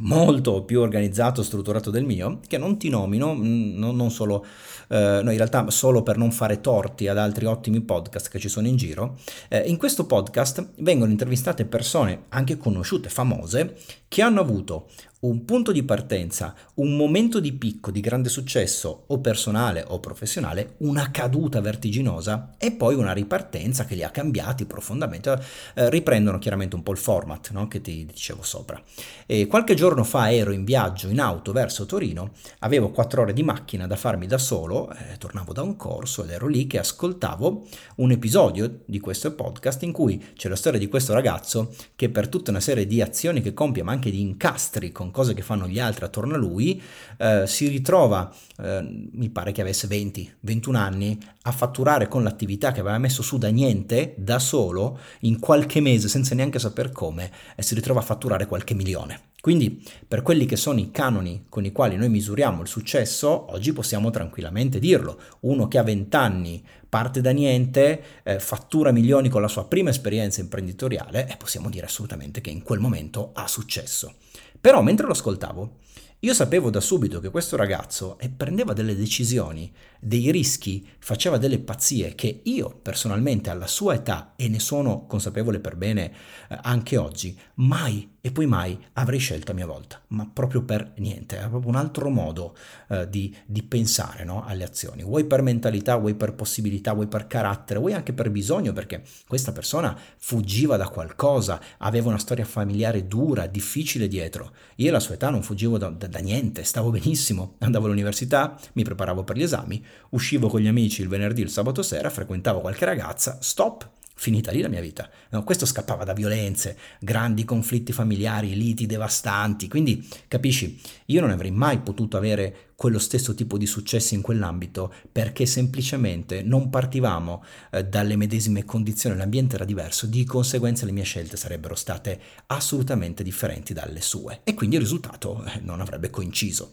molto 0.00 0.62
più 0.62 0.80
organizzato, 0.80 1.42
strutturato 1.42 1.90
del 1.90 2.04
mio, 2.04 2.40
che 2.46 2.58
non 2.58 2.78
ti 2.78 2.88
nomino, 2.88 3.34
mm, 3.34 3.76
non, 3.78 3.96
non 3.96 4.10
solo, 4.10 4.44
eh, 4.88 5.20
no, 5.22 5.30
in 5.30 5.36
realtà 5.36 5.68
solo 5.70 6.02
per 6.02 6.16
non 6.16 6.30
fare 6.30 6.60
torti 6.60 7.08
ad 7.08 7.18
altri 7.18 7.46
ottimi 7.46 7.80
podcast 7.80 8.28
che 8.28 8.38
ci 8.38 8.48
sono 8.48 8.66
in 8.66 8.76
giro. 8.76 9.18
Eh, 9.48 9.60
in 9.68 9.76
questo 9.76 10.06
podcast 10.06 10.74
vengono 10.78 11.10
intervistate 11.10 11.64
persone 11.64 12.24
anche 12.28 12.56
conosciute, 12.56 13.08
famose, 13.08 13.76
che 14.08 14.22
hanno 14.22 14.40
avuto 14.40 14.88
un 15.20 15.44
punto 15.44 15.72
di 15.72 15.82
partenza, 15.82 16.54
un 16.74 16.94
momento 16.94 17.40
di 17.40 17.52
picco 17.52 17.90
di 17.90 17.98
grande 17.98 18.28
successo 18.28 19.04
o 19.08 19.18
personale 19.18 19.84
o 19.88 19.98
professionale, 19.98 20.74
una 20.78 21.10
caduta 21.10 21.60
vertiginosa 21.60 22.54
e 22.56 22.70
poi 22.70 22.94
una 22.94 23.12
ripartenza 23.12 23.84
che 23.84 23.96
li 23.96 24.04
ha 24.04 24.10
cambiati 24.10 24.64
profondamente. 24.64 25.36
Eh, 25.74 25.90
riprendono 25.90 26.38
chiaramente 26.38 26.76
un 26.76 26.84
po' 26.84 26.92
il 26.92 26.98
format 26.98 27.50
no? 27.50 27.66
che 27.66 27.80
ti 27.80 28.06
dicevo 28.06 28.44
sopra. 28.44 28.80
E 29.26 29.48
qualche 29.48 29.74
giorno 29.74 30.04
fa 30.04 30.32
ero 30.32 30.52
in 30.52 30.62
viaggio 30.62 31.08
in 31.08 31.18
auto 31.18 31.50
verso 31.50 31.84
Torino, 31.84 32.30
avevo 32.60 32.90
quattro 32.90 33.22
ore 33.22 33.32
di 33.32 33.42
macchina 33.42 33.88
da 33.88 33.96
farmi 33.96 34.28
da 34.28 34.38
solo, 34.38 34.88
eh, 34.92 35.18
tornavo 35.18 35.52
da 35.52 35.62
un 35.62 35.74
corso 35.74 36.22
ed 36.22 36.30
ero 36.30 36.46
lì 36.46 36.68
che 36.68 36.78
ascoltavo 36.78 37.66
un 37.96 38.10
episodio 38.12 38.82
di 38.84 39.00
questo 39.00 39.34
podcast 39.34 39.82
in 39.82 39.90
cui 39.90 40.24
c'è 40.34 40.48
la 40.48 40.54
storia 40.54 40.78
di 40.78 40.86
questo 40.86 41.12
ragazzo 41.12 41.74
che 41.96 42.08
per 42.08 42.28
tutta 42.28 42.52
una 42.52 42.60
serie 42.60 42.86
di 42.86 43.02
azioni 43.02 43.40
che 43.40 43.52
compie, 43.52 43.82
ma 43.82 43.90
anche 43.90 43.97
di 43.98 44.20
incastri 44.20 44.92
con 44.92 45.10
cose 45.10 45.34
che 45.34 45.42
fanno 45.42 45.66
gli 45.66 45.78
altri 45.78 46.04
attorno 46.04 46.34
a 46.34 46.38
lui, 46.38 46.80
eh, 47.16 47.44
si 47.46 47.68
ritrova, 47.68 48.32
eh, 48.58 49.08
mi 49.12 49.28
pare 49.30 49.52
che 49.52 49.60
avesse 49.60 49.88
20-21 49.88 50.74
anni, 50.74 51.18
a 51.42 51.52
fatturare 51.52 52.08
con 52.08 52.22
l'attività 52.22 52.72
che 52.72 52.80
aveva 52.80 52.98
messo 52.98 53.22
su 53.22 53.38
da 53.38 53.48
niente, 53.48 54.14
da 54.16 54.38
solo, 54.38 54.98
in 55.20 55.38
qualche 55.38 55.80
mese, 55.80 56.08
senza 56.08 56.34
neanche 56.34 56.58
saper 56.58 56.92
come, 56.92 57.30
e 57.56 57.62
si 57.62 57.74
ritrova 57.74 58.00
a 58.00 58.04
fatturare 58.04 58.46
qualche 58.46 58.74
milione. 58.74 59.20
Quindi 59.40 59.82
per 60.06 60.22
quelli 60.22 60.46
che 60.46 60.56
sono 60.56 60.80
i 60.80 60.90
canoni 60.90 61.46
con 61.48 61.64
i 61.64 61.70
quali 61.70 61.96
noi 61.96 62.08
misuriamo 62.08 62.62
il 62.62 62.68
successo, 62.68 63.52
oggi 63.52 63.72
possiamo 63.72 64.10
tranquillamente 64.10 64.80
dirlo. 64.80 65.20
Uno 65.40 65.68
che 65.68 65.78
ha 65.78 65.84
20 65.84 66.16
anni 66.16 66.64
parte 66.88 67.20
da 67.20 67.30
niente, 67.30 68.02
eh, 68.24 68.40
fattura 68.40 68.90
milioni 68.90 69.28
con 69.28 69.40
la 69.40 69.48
sua 69.48 69.66
prima 69.66 69.90
esperienza 69.90 70.40
imprenditoriale 70.40 71.28
e 71.28 71.36
possiamo 71.36 71.70
dire 71.70 71.86
assolutamente 71.86 72.40
che 72.40 72.50
in 72.50 72.62
quel 72.62 72.80
momento 72.80 73.30
ha 73.34 73.46
successo. 73.46 74.14
Però 74.60 74.82
mentre 74.82 75.06
lo 75.06 75.12
ascoltavo, 75.12 75.76
io 76.22 76.34
sapevo 76.34 76.68
da 76.68 76.80
subito 76.80 77.20
che 77.20 77.30
questo 77.30 77.54
ragazzo 77.54 78.18
eh, 78.18 78.28
prendeva 78.28 78.72
delle 78.72 78.96
decisioni, 78.96 79.72
dei 80.00 80.32
rischi, 80.32 80.84
faceva 80.98 81.38
delle 81.38 81.60
pazzie 81.60 82.16
che 82.16 82.40
io 82.42 82.76
personalmente 82.82 83.50
alla 83.50 83.68
sua 83.68 83.94
età, 83.94 84.32
e 84.34 84.48
ne 84.48 84.58
sono 84.58 85.06
consapevole 85.06 85.60
per 85.60 85.76
bene 85.76 86.12
eh, 86.48 86.58
anche 86.62 86.96
oggi, 86.96 87.38
mai 87.54 88.16
e 88.20 88.32
poi 88.32 88.46
mai 88.46 88.78
avrei 88.94 89.18
scelto 89.18 89.52
a 89.52 89.54
mia 89.54 89.66
volta, 89.66 90.00
ma 90.08 90.28
proprio 90.30 90.62
per 90.62 90.92
niente, 90.96 91.36
era 91.36 91.48
proprio 91.48 91.70
un 91.70 91.76
altro 91.76 92.10
modo 92.10 92.56
eh, 92.88 93.08
di, 93.08 93.34
di, 93.46 93.62
pensare 93.62 94.24
no, 94.24 94.44
alle 94.44 94.64
azioni, 94.64 95.02
vuoi 95.02 95.24
per 95.24 95.42
mentalità, 95.42 95.96
vuoi 95.96 96.14
per 96.14 96.34
possibilità, 96.34 96.92
vuoi 96.92 97.06
per 97.06 97.26
carattere, 97.26 97.78
vuoi 97.78 97.92
anche 97.92 98.12
per 98.12 98.30
bisogno, 98.30 98.72
perché 98.72 99.02
questa 99.26 99.52
persona 99.52 99.96
fuggiva 100.16 100.76
da 100.76 100.88
qualcosa, 100.88 101.60
aveva 101.78 102.08
una 102.08 102.18
storia 102.18 102.44
familiare 102.44 103.06
dura, 103.06 103.46
difficile 103.46 104.08
dietro, 104.08 104.52
io 104.76 104.88
alla 104.88 105.00
sua 105.00 105.14
età 105.14 105.30
non 105.30 105.42
fuggivo 105.42 105.78
da, 105.78 105.88
da, 105.88 106.08
da 106.08 106.18
niente, 106.18 106.64
stavo 106.64 106.90
benissimo, 106.90 107.54
andavo 107.58 107.86
all'università, 107.86 108.58
mi 108.74 108.82
preparavo 108.82 109.22
per 109.22 109.36
gli 109.36 109.42
esami, 109.42 109.84
uscivo 110.10 110.48
con 110.48 110.60
gli 110.60 110.66
amici 110.66 111.02
il 111.02 111.08
venerdì, 111.08 111.42
il 111.42 111.50
sabato 111.50 111.82
sera, 111.82 112.10
frequentavo 112.10 112.60
qualche 112.60 112.84
ragazza, 112.84 113.38
stop, 113.40 113.96
finita 114.18 114.50
lì 114.50 114.60
la 114.60 114.68
mia 114.68 114.80
vita. 114.80 115.08
No, 115.30 115.44
questo 115.44 115.64
scappava 115.64 116.02
da 116.02 116.12
violenze, 116.12 116.76
grandi 116.98 117.44
conflitti 117.44 117.92
familiari, 117.92 118.56
liti 118.56 118.84
devastanti, 118.84 119.68
quindi 119.68 120.06
capisci, 120.26 120.78
io 121.06 121.20
non 121.20 121.30
avrei 121.30 121.52
mai 121.52 121.78
potuto 121.78 122.16
avere 122.16 122.72
quello 122.74 122.98
stesso 122.98 123.34
tipo 123.34 123.56
di 123.56 123.66
successo 123.66 124.14
in 124.14 124.20
quell'ambito 124.20 124.92
perché 125.10 125.46
semplicemente 125.46 126.42
non 126.42 126.68
partivamo 126.68 127.44
eh, 127.70 127.84
dalle 127.84 128.16
medesime 128.16 128.64
condizioni, 128.64 129.16
l'ambiente 129.16 129.54
era 129.54 129.64
diverso, 129.64 130.06
di 130.06 130.24
conseguenza 130.24 130.84
le 130.84 130.92
mie 130.92 131.04
scelte 131.04 131.36
sarebbero 131.36 131.76
state 131.76 132.20
assolutamente 132.46 133.22
differenti 133.22 133.72
dalle 133.72 134.00
sue 134.00 134.40
e 134.42 134.54
quindi 134.54 134.76
il 134.76 134.82
risultato 134.82 135.44
eh, 135.44 135.60
non 135.62 135.80
avrebbe 135.80 136.10
coinciso. 136.10 136.72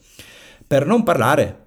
Per 0.67 0.85
non 0.85 1.03
parlare 1.03 1.64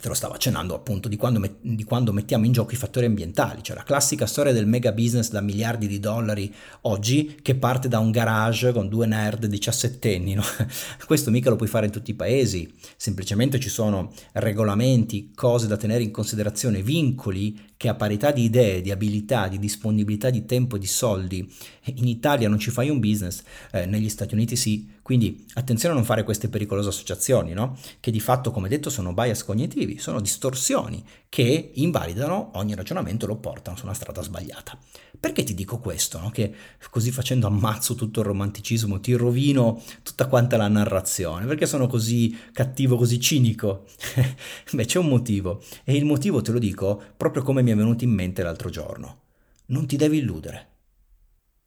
te 0.00 0.08
lo 0.08 0.14
stavo 0.14 0.34
accennando 0.34 0.74
appunto 0.74 1.08
di 1.08 1.16
quando, 1.16 1.38
met- 1.38 1.58
di 1.60 1.84
quando, 1.84 2.12
mettiamo 2.12 2.46
in 2.46 2.52
gioco 2.52 2.72
i 2.72 2.76
fattori 2.76 3.06
ambientali, 3.06 3.62
cioè 3.62 3.76
la 3.76 3.82
classica 3.82 4.26
storia 4.26 4.52
del 4.52 4.66
mega 4.66 4.92
business 4.92 5.30
da 5.30 5.40
miliardi 5.40 5.86
di 5.86 6.00
dollari 6.00 6.52
oggi 6.82 7.38
che 7.42 7.54
parte 7.54 7.88
da 7.88 7.98
un 7.98 8.10
garage 8.10 8.72
con 8.72 8.88
due 8.88 9.06
nerd 9.06 9.46
diciassettenni, 9.46 10.34
no? 10.34 10.42
questo 11.06 11.30
mica 11.30 11.50
lo 11.50 11.56
puoi 11.56 11.68
fare 11.68 11.86
in 11.86 11.92
tutti 11.92 12.12
i 12.12 12.14
paesi, 12.14 12.72
semplicemente 12.96 13.60
ci 13.60 13.68
sono 13.68 14.12
regolamenti, 14.32 15.32
cose 15.34 15.66
da 15.66 15.76
tenere 15.76 16.02
in 16.02 16.10
considerazione, 16.10 16.82
vincoli 16.82 17.68
che 17.76 17.88
a 17.88 17.94
parità 17.94 18.30
di 18.30 18.44
idee, 18.44 18.82
di 18.82 18.90
abilità, 18.90 19.48
di 19.48 19.58
disponibilità 19.58 20.30
di 20.30 20.44
tempo 20.44 20.76
e 20.76 20.78
di 20.78 20.86
soldi, 20.86 21.50
in 21.84 22.06
Italia 22.06 22.48
non 22.48 22.58
ci 22.58 22.70
fai 22.70 22.90
un 22.90 23.00
business, 23.00 23.42
eh, 23.72 23.86
negli 23.86 24.08
Stati 24.08 24.34
Uniti 24.34 24.56
sì. 24.56 24.98
Quindi 25.10 25.44
attenzione 25.54 25.92
a 25.92 25.96
non 25.96 26.06
fare 26.06 26.22
queste 26.22 26.48
pericolose 26.48 26.90
associazioni, 26.90 27.52
no? 27.52 27.76
che 27.98 28.12
di 28.12 28.20
fatto, 28.20 28.52
come 28.52 28.68
detto, 28.68 28.90
sono 28.90 29.12
bias 29.12 29.42
cognitivi, 29.42 29.98
sono 29.98 30.20
distorsioni 30.20 31.04
che 31.28 31.72
invalidano 31.74 32.52
ogni 32.54 32.76
ragionamento 32.76 33.24
e 33.24 33.28
lo 33.28 33.38
portano 33.38 33.76
su 33.76 33.86
una 33.86 33.94
strada 33.94 34.22
sbagliata. 34.22 34.78
Perché 35.18 35.42
ti 35.42 35.54
dico 35.54 35.80
questo? 35.80 36.20
No? 36.20 36.30
Che 36.30 36.54
così 36.90 37.10
facendo 37.10 37.48
ammazzo 37.48 37.96
tutto 37.96 38.20
il 38.20 38.26
romanticismo, 38.26 39.00
ti 39.00 39.12
rovino 39.14 39.82
tutta 40.04 40.28
quanta 40.28 40.56
la 40.56 40.68
narrazione, 40.68 41.44
perché 41.44 41.66
sono 41.66 41.88
così 41.88 42.38
cattivo, 42.52 42.96
così 42.96 43.18
cinico? 43.18 43.86
Beh, 44.70 44.84
c'è 44.84 45.00
un 45.00 45.08
motivo 45.08 45.60
e 45.82 45.96
il 45.96 46.04
motivo 46.04 46.40
te 46.40 46.52
lo 46.52 46.60
dico 46.60 47.02
proprio 47.16 47.42
come 47.42 47.62
mi 47.62 47.72
è 47.72 47.74
venuto 47.74 48.04
in 48.04 48.10
mente 48.10 48.44
l'altro 48.44 48.70
giorno. 48.70 49.22
Non 49.66 49.88
ti 49.88 49.96
devi 49.96 50.18
illudere. 50.18 50.68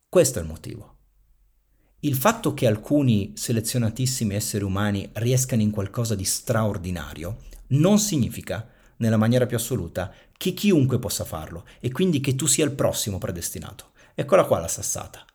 Questo 0.07 0.39
è 0.39 0.41
il 0.41 0.47
motivo. 0.47 0.93
Il 2.05 2.15
fatto 2.15 2.53
che 2.53 2.67
alcuni 2.67 3.31
selezionatissimi 3.33 4.35
esseri 4.35 4.65
umani 4.65 5.09
riescano 5.13 5.61
in 5.61 5.71
qualcosa 5.71 6.15
di 6.15 6.25
straordinario 6.25 7.37
non 7.67 7.97
significa, 7.97 8.67
nella 8.97 9.15
maniera 9.15 9.45
più 9.45 9.55
assoluta, 9.55 10.13
che 10.35 10.51
chiunque 10.51 10.99
possa 10.99 11.23
farlo 11.23 11.65
e 11.79 11.93
quindi 11.93 12.19
che 12.19 12.35
tu 12.35 12.45
sia 12.45 12.65
il 12.65 12.73
prossimo 12.73 13.19
predestinato. 13.19 13.91
Eccola 14.15 14.43
qua 14.43 14.59
la 14.59 14.67
sassata. 14.67 15.25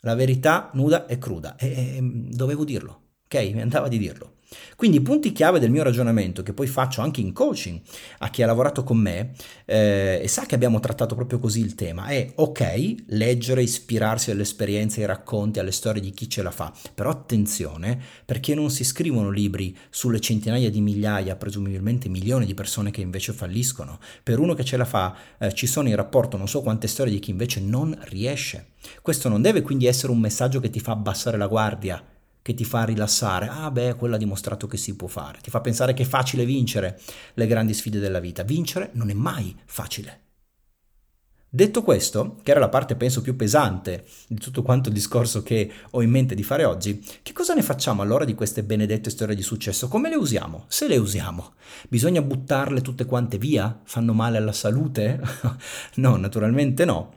La 0.00 0.14
verità 0.14 0.68
nuda 0.74 1.06
e 1.06 1.16
cruda. 1.16 1.56
E, 1.56 1.66
e 1.66 1.98
dovevo 2.02 2.64
dirlo, 2.64 3.00
ok? 3.24 3.34
Mi 3.54 3.62
andava 3.62 3.88
di 3.88 3.96
dirlo. 3.96 4.34
Quindi 4.76 4.98
i 4.98 5.02
punti 5.02 5.32
chiave 5.32 5.58
del 5.58 5.70
mio 5.70 5.82
ragionamento, 5.82 6.42
che 6.42 6.52
poi 6.52 6.66
faccio 6.66 7.00
anche 7.00 7.20
in 7.20 7.32
coaching 7.32 7.80
a 8.18 8.30
chi 8.30 8.42
ha 8.42 8.46
lavorato 8.46 8.84
con 8.84 8.96
me 8.96 9.32
eh, 9.64 10.20
e 10.22 10.28
sa 10.28 10.46
che 10.46 10.54
abbiamo 10.54 10.80
trattato 10.80 11.14
proprio 11.14 11.38
così 11.38 11.60
il 11.60 11.74
tema, 11.74 12.06
è 12.06 12.32
ok, 12.34 12.94
leggere, 13.08 13.62
ispirarsi 13.62 14.30
alle 14.30 14.42
esperienze, 14.42 15.00
ai 15.00 15.06
racconti, 15.06 15.58
alle 15.58 15.72
storie 15.72 16.00
di 16.00 16.12
chi 16.12 16.28
ce 16.28 16.42
la 16.42 16.50
fa, 16.50 16.72
però 16.94 17.10
attenzione 17.10 18.00
perché 18.24 18.54
non 18.54 18.70
si 18.70 18.84
scrivono 18.84 19.30
libri 19.30 19.76
sulle 19.90 20.20
centinaia 20.20 20.70
di 20.70 20.80
migliaia, 20.80 21.36
presumibilmente 21.36 22.08
milioni 22.08 22.46
di 22.46 22.54
persone 22.54 22.90
che 22.90 23.00
invece 23.00 23.32
falliscono. 23.32 23.98
Per 24.22 24.38
uno 24.38 24.54
che 24.54 24.64
ce 24.64 24.76
la 24.76 24.84
fa 24.84 25.14
eh, 25.38 25.52
ci 25.52 25.66
sono 25.66 25.88
in 25.88 25.96
rapporto 25.96 26.36
non 26.36 26.48
so 26.48 26.62
quante 26.62 26.86
storie 26.86 27.12
di 27.12 27.18
chi 27.18 27.30
invece 27.30 27.60
non 27.60 27.96
riesce. 28.04 28.68
Questo 29.02 29.28
non 29.28 29.42
deve 29.42 29.62
quindi 29.62 29.86
essere 29.86 30.12
un 30.12 30.20
messaggio 30.20 30.60
che 30.60 30.70
ti 30.70 30.80
fa 30.80 30.92
abbassare 30.92 31.36
la 31.36 31.46
guardia 31.46 32.02
che 32.48 32.54
ti 32.54 32.64
fa 32.64 32.84
rilassare. 32.84 33.46
Ah 33.46 33.70
beh, 33.70 33.96
quello 33.96 34.14
ha 34.14 34.18
dimostrato 34.18 34.66
che 34.66 34.78
si 34.78 34.96
può 34.96 35.06
fare. 35.06 35.38
Ti 35.42 35.50
fa 35.50 35.60
pensare 35.60 35.92
che 35.92 36.04
è 36.04 36.06
facile 36.06 36.46
vincere 36.46 36.98
le 37.34 37.46
grandi 37.46 37.74
sfide 37.74 37.98
della 37.98 38.20
vita. 38.20 38.42
Vincere 38.42 38.88
non 38.94 39.10
è 39.10 39.12
mai 39.12 39.54
facile. 39.66 40.20
Detto 41.50 41.82
questo, 41.82 42.38
che 42.42 42.52
era 42.52 42.60
la 42.60 42.70
parte 42.70 42.96
penso 42.96 43.20
più 43.20 43.36
pesante 43.36 44.06
di 44.28 44.38
tutto 44.38 44.62
quanto 44.62 44.88
il 44.88 44.94
discorso 44.94 45.42
che 45.42 45.70
ho 45.90 46.00
in 46.00 46.08
mente 46.08 46.34
di 46.34 46.42
fare 46.42 46.64
oggi, 46.64 47.04
che 47.22 47.34
cosa 47.34 47.52
ne 47.52 47.62
facciamo 47.62 48.00
allora 48.00 48.24
di 48.24 48.34
queste 48.34 48.62
benedette 48.62 49.10
storie 49.10 49.34
di 49.34 49.42
successo? 49.42 49.86
Come 49.88 50.08
le 50.08 50.16
usiamo? 50.16 50.64
Se 50.68 50.88
le 50.88 50.96
usiamo, 50.96 51.52
bisogna 51.90 52.22
buttarle 52.22 52.80
tutte 52.80 53.04
quante 53.04 53.36
via? 53.36 53.78
Fanno 53.84 54.14
male 54.14 54.38
alla 54.38 54.52
salute? 54.52 55.20
no, 55.96 56.16
naturalmente 56.16 56.86
no. 56.86 57.12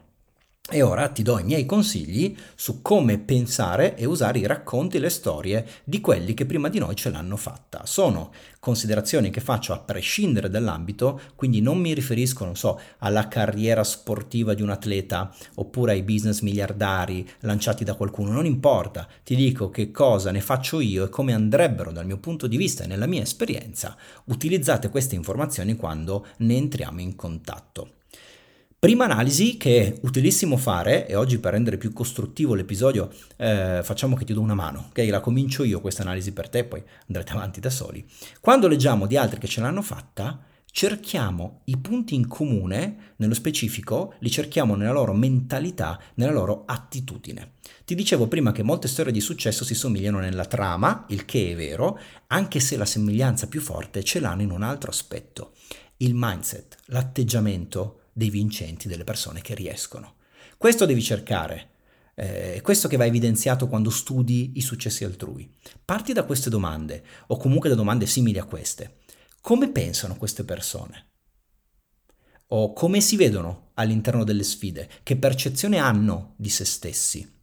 E 0.69 0.83
ora 0.83 1.09
ti 1.09 1.21
do 1.21 1.37
i 1.37 1.43
miei 1.43 1.65
consigli 1.65 2.33
su 2.55 2.81
come 2.81 3.17
pensare 3.17 3.97
e 3.97 4.05
usare 4.05 4.39
i 4.39 4.45
racconti 4.45 4.95
e 4.95 4.99
le 5.01 5.09
storie 5.09 5.67
di 5.83 5.99
quelli 5.99 6.33
che 6.33 6.45
prima 6.45 6.69
di 6.69 6.79
noi 6.79 6.95
ce 6.95 7.09
l'hanno 7.09 7.35
fatta. 7.35 7.85
Sono 7.85 8.31
considerazioni 8.59 9.31
che 9.31 9.41
faccio 9.41 9.73
a 9.73 9.79
prescindere 9.79 10.49
dall'ambito, 10.49 11.19
quindi 11.35 11.59
non 11.59 11.77
mi 11.77 11.93
riferisco, 11.93 12.45
non 12.45 12.55
so, 12.55 12.79
alla 12.99 13.27
carriera 13.27 13.83
sportiva 13.83 14.53
di 14.53 14.61
un 14.61 14.69
atleta 14.69 15.35
oppure 15.55 15.91
ai 15.91 16.03
business 16.03 16.39
miliardari 16.39 17.27
lanciati 17.39 17.83
da 17.83 17.95
qualcuno, 17.95 18.31
non 18.31 18.45
importa, 18.45 19.07
ti 19.25 19.35
dico 19.35 19.71
che 19.71 19.91
cosa 19.91 20.31
ne 20.31 20.39
faccio 20.39 20.79
io 20.79 21.03
e 21.03 21.09
come 21.09 21.33
andrebbero 21.33 21.91
dal 21.91 22.05
mio 22.05 22.19
punto 22.19 22.47
di 22.47 22.55
vista 22.55 22.85
e 22.85 22.87
nella 22.87 23.07
mia 23.07 23.23
esperienza. 23.23 23.97
Utilizzate 24.25 24.89
queste 24.89 25.15
informazioni 25.15 25.75
quando 25.75 26.27
ne 26.37 26.55
entriamo 26.55 27.01
in 27.01 27.15
contatto. 27.17 28.00
Prima 28.81 29.05
analisi 29.05 29.57
che 29.57 29.85
è 29.85 29.99
utilissimo 30.01 30.57
fare, 30.57 31.05
e 31.07 31.13
oggi 31.13 31.37
per 31.37 31.51
rendere 31.51 31.77
più 31.77 31.93
costruttivo 31.93 32.55
l'episodio 32.55 33.11
eh, 33.37 33.81
facciamo 33.83 34.15
che 34.15 34.25
ti 34.25 34.33
do 34.33 34.41
una 34.41 34.55
mano, 34.55 34.87
ok? 34.89 35.05
La 35.07 35.19
comincio 35.19 35.63
io 35.63 35.81
questa 35.81 36.01
analisi 36.01 36.31
per 36.31 36.49
te, 36.49 36.63
poi 36.63 36.81
andrete 37.05 37.31
avanti 37.31 37.59
da 37.59 37.69
soli. 37.69 38.03
Quando 38.39 38.67
leggiamo 38.67 39.05
di 39.05 39.17
altri 39.17 39.39
che 39.39 39.47
ce 39.47 39.61
l'hanno 39.61 39.83
fatta, 39.83 40.43
cerchiamo 40.65 41.61
i 41.65 41.77
punti 41.77 42.15
in 42.15 42.27
comune, 42.27 43.13
nello 43.17 43.35
specifico, 43.35 44.15
li 44.17 44.31
cerchiamo 44.31 44.73
nella 44.73 44.93
loro 44.93 45.13
mentalità, 45.13 46.01
nella 46.15 46.31
loro 46.31 46.63
attitudine. 46.65 47.51
Ti 47.85 47.93
dicevo 47.93 48.27
prima 48.27 48.51
che 48.51 48.63
molte 48.63 48.87
storie 48.87 49.13
di 49.13 49.21
successo 49.21 49.63
si 49.63 49.75
somigliano 49.75 50.17
nella 50.17 50.45
trama, 50.45 51.05
il 51.09 51.25
che 51.25 51.51
è 51.51 51.55
vero, 51.55 51.99
anche 52.25 52.59
se 52.59 52.77
la 52.77 52.85
somiglianza 52.85 53.45
più 53.45 53.61
forte 53.61 54.03
ce 54.03 54.19
l'hanno 54.19 54.41
in 54.41 54.49
un 54.49 54.63
altro 54.63 54.89
aspetto, 54.89 55.51
il 55.97 56.13
mindset, 56.15 56.77
l'atteggiamento, 56.85 57.97
dei 58.13 58.29
vincenti, 58.29 58.87
delle 58.87 59.03
persone 59.03 59.41
che 59.41 59.55
riescono. 59.55 60.15
Questo 60.57 60.85
devi 60.85 61.01
cercare, 61.01 61.69
eh, 62.15 62.59
questo 62.61 62.87
che 62.87 62.97
va 62.97 63.05
evidenziato 63.05 63.67
quando 63.67 63.89
studi 63.89 64.53
i 64.55 64.61
successi 64.61 65.03
altrui. 65.03 65.49
Parti 65.83 66.13
da 66.13 66.23
queste 66.23 66.49
domande, 66.49 67.03
o 67.27 67.37
comunque 67.37 67.69
da 67.69 67.75
domande 67.75 68.05
simili 68.05 68.37
a 68.37 68.45
queste. 68.45 68.99
Come 69.41 69.69
pensano 69.69 70.17
queste 70.17 70.43
persone? 70.43 71.07
O 72.53 72.73
come 72.73 73.01
si 73.01 73.15
vedono 73.15 73.69
all'interno 73.75 74.23
delle 74.23 74.43
sfide? 74.43 74.89
Che 75.03 75.15
percezione 75.15 75.77
hanno 75.77 76.33
di 76.35 76.49
se 76.49 76.65
stessi? 76.65 77.39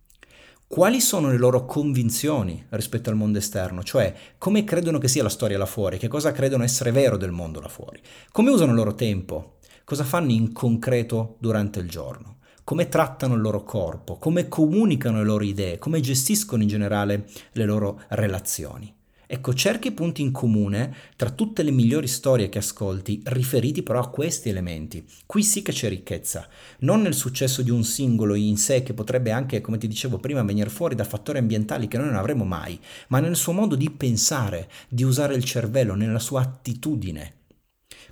Quali 0.69 1.01
sono 1.01 1.31
le 1.31 1.39
loro 1.39 1.65
convinzioni 1.65 2.63
rispetto 2.69 3.09
al 3.09 3.17
mondo 3.17 3.39
esterno? 3.39 3.83
Cioè, 3.83 4.15
come 4.37 4.65
credono 4.65 4.99
che 4.99 5.09
sia 5.09 5.23
la 5.23 5.31
storia 5.31 5.57
là 5.57 5.65
fuori? 5.65 5.97
Che 5.97 6.09
cosa 6.09 6.31
credono 6.31 6.63
essere 6.63 6.93
vero 6.93 7.17
del 7.17 7.31
mondo 7.31 7.59
là 7.59 7.69
fuori? 7.69 8.03
Come 8.31 8.51
usano 8.51 8.73
il 8.73 8.77
loro 8.77 8.95
tempo? 8.95 9.57
Cosa 9.89 10.05
fanno 10.05 10.33
in 10.33 10.53
concreto 10.53 11.37
durante 11.39 11.79
il 11.79 11.89
giorno, 11.89 12.41
come 12.63 12.89
trattano 12.89 13.37
il 13.37 13.41
loro 13.41 13.65
corpo, 13.65 14.19
come 14.19 14.47
comunicano 14.47 15.17
le 15.17 15.25
loro 15.25 15.45
idee, 15.45 15.79
come 15.79 16.01
gestiscono 16.01 16.61
in 16.61 16.69
generale 16.69 17.27
le 17.53 17.65
loro 17.65 18.03
relazioni. 18.09 18.95
Ecco, 19.27 19.55
cerchi 19.55 19.93
punti 19.93 20.21
in 20.21 20.31
comune 20.31 20.95
tra 21.17 21.31
tutte 21.31 21.63
le 21.63 21.71
migliori 21.71 22.07
storie 22.07 22.51
che 22.51 22.59
ascolti, 22.59 23.23
riferiti 23.25 23.83
però 23.83 24.01
a 24.01 24.11
questi 24.11 24.51
elementi. 24.51 25.07
Qui 25.25 25.43
sì 25.43 25.63
che 25.63 25.73
c'è 25.73 25.89
ricchezza, 25.89 26.47
non 26.81 27.01
nel 27.01 27.15
successo 27.15 27.63
di 27.63 27.71
un 27.71 27.83
singolo 27.83 28.35
in 28.35 28.59
sé 28.59 28.83
che 28.83 28.93
potrebbe 28.93 29.31
anche, 29.31 29.63
come 29.63 29.79
ti 29.79 29.89
dicevo 29.89 30.19
prima, 30.19 30.43
venire 30.43 30.69
fuori 30.69 30.97
da 30.97 31.05
fattori 31.05 31.39
ambientali 31.39 31.89
che 31.89 31.97
noi 31.97 32.09
non 32.09 32.17
avremo 32.17 32.45
mai, 32.45 32.79
ma 33.09 33.21
nel 33.21 33.37
suo 33.37 33.53
modo 33.53 33.75
di 33.75 33.89
pensare, 33.89 34.69
di 34.87 35.03
usare 35.03 35.35
il 35.35 35.45
cervello, 35.45 35.95
nella 35.95 36.19
sua 36.19 36.43
attitudine. 36.43 37.37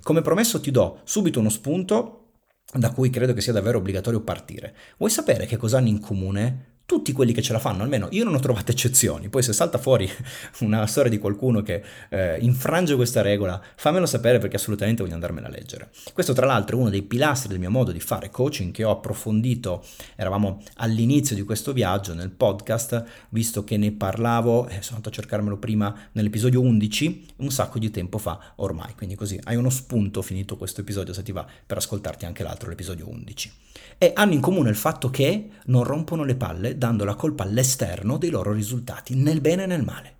Come 0.07 0.21
promesso 0.21 0.61
ti 0.61 0.71
do 0.71 1.01
subito 1.03 1.41
uno 1.41 1.49
spunto 1.49 2.29
da 2.73 2.91
cui 2.91 3.09
credo 3.09 3.33
che 3.33 3.41
sia 3.41 3.51
davvero 3.51 3.79
obbligatorio 3.79 4.21
partire. 4.21 4.73
Vuoi 4.99 5.11
sapere 5.11 5.45
che 5.45 5.57
cosa 5.57 5.79
hanno 5.79 5.89
in 5.89 5.99
comune 5.99 6.76
tutti 6.87 7.11
quelli 7.11 7.33
che 7.33 7.41
ce 7.41 7.51
la 7.51 7.59
fanno, 7.59 7.83
almeno 7.83 8.07
io 8.11 8.23
non 8.23 8.33
ho 8.33 8.39
trovato 8.39 8.71
eccezioni. 8.71 9.27
Poi 9.27 9.43
se 9.43 9.51
salta 9.51 9.77
fuori 9.77 10.09
una 10.61 10.87
storia 10.87 11.11
di 11.11 11.17
qualcuno 11.17 11.61
che 11.61 11.83
eh, 12.07 12.37
infrange 12.39 12.95
questa 12.95 13.21
regola, 13.21 13.61
fammelo 13.75 14.05
sapere 14.05 14.39
perché 14.39 14.55
assolutamente 14.55 15.03
voglio 15.03 15.15
andarmela 15.15 15.47
a 15.47 15.49
leggere. 15.49 15.89
Questo 16.13 16.31
tra 16.31 16.45
l'altro 16.45 16.77
è 16.77 16.79
uno 16.79 16.89
dei 16.89 17.01
pilastri 17.01 17.49
del 17.49 17.59
mio 17.59 17.69
modo 17.69 17.91
di 17.91 17.99
fare 17.99 18.29
coaching 18.29 18.71
che 18.71 18.85
ho 18.85 18.91
approfondito, 18.91 19.83
eravamo 20.15 20.63
all'inizio 20.77 21.35
di 21.35 21.43
questo 21.43 21.73
viaggio 21.73 22.13
nel 22.13 22.29
podcast, 22.29 23.03
visto 23.29 23.65
che 23.65 23.75
ne 23.75 23.91
parlavo, 23.91 24.69
eh, 24.69 24.81
sono 24.81 24.95
andato 24.95 25.09
a 25.09 25.11
cercarmelo 25.11 25.57
prima 25.57 25.93
nell'episodio 26.13 26.61
11, 26.61 27.25
un 27.37 27.51
sacco 27.51 27.79
di 27.79 27.91
tempo 27.91 28.17
fa 28.17 28.53
ormai, 28.55 28.93
quindi 28.95 29.15
così 29.15 29.37
hai 29.43 29.57
uno 29.57 29.69
spunto 29.69 30.21
finito 30.21 30.55
questo 30.55 30.79
episodio 30.79 31.13
se 31.13 31.21
ti 31.21 31.33
va 31.33 31.45
per 31.65 31.75
ascoltarti 31.75 32.23
anche 32.23 32.43
l'altro, 32.43 32.69
l'episodio 32.69 33.09
11. 33.09 33.51
E 33.97 34.11
hanno 34.15 34.33
in 34.33 34.41
comune 34.41 34.69
il 34.69 34.75
fatto 34.75 35.09
che 35.09 35.49
non 35.65 35.83
rompono 35.83 36.23
le 36.23 36.35
palle 36.35 36.76
dando 36.77 37.03
la 37.03 37.15
colpa 37.15 37.43
all'esterno 37.43 38.17
dei 38.17 38.29
loro 38.29 38.51
risultati, 38.53 39.15
nel 39.15 39.41
bene 39.41 39.63
e 39.63 39.67
nel 39.67 39.83
male. 39.83 40.15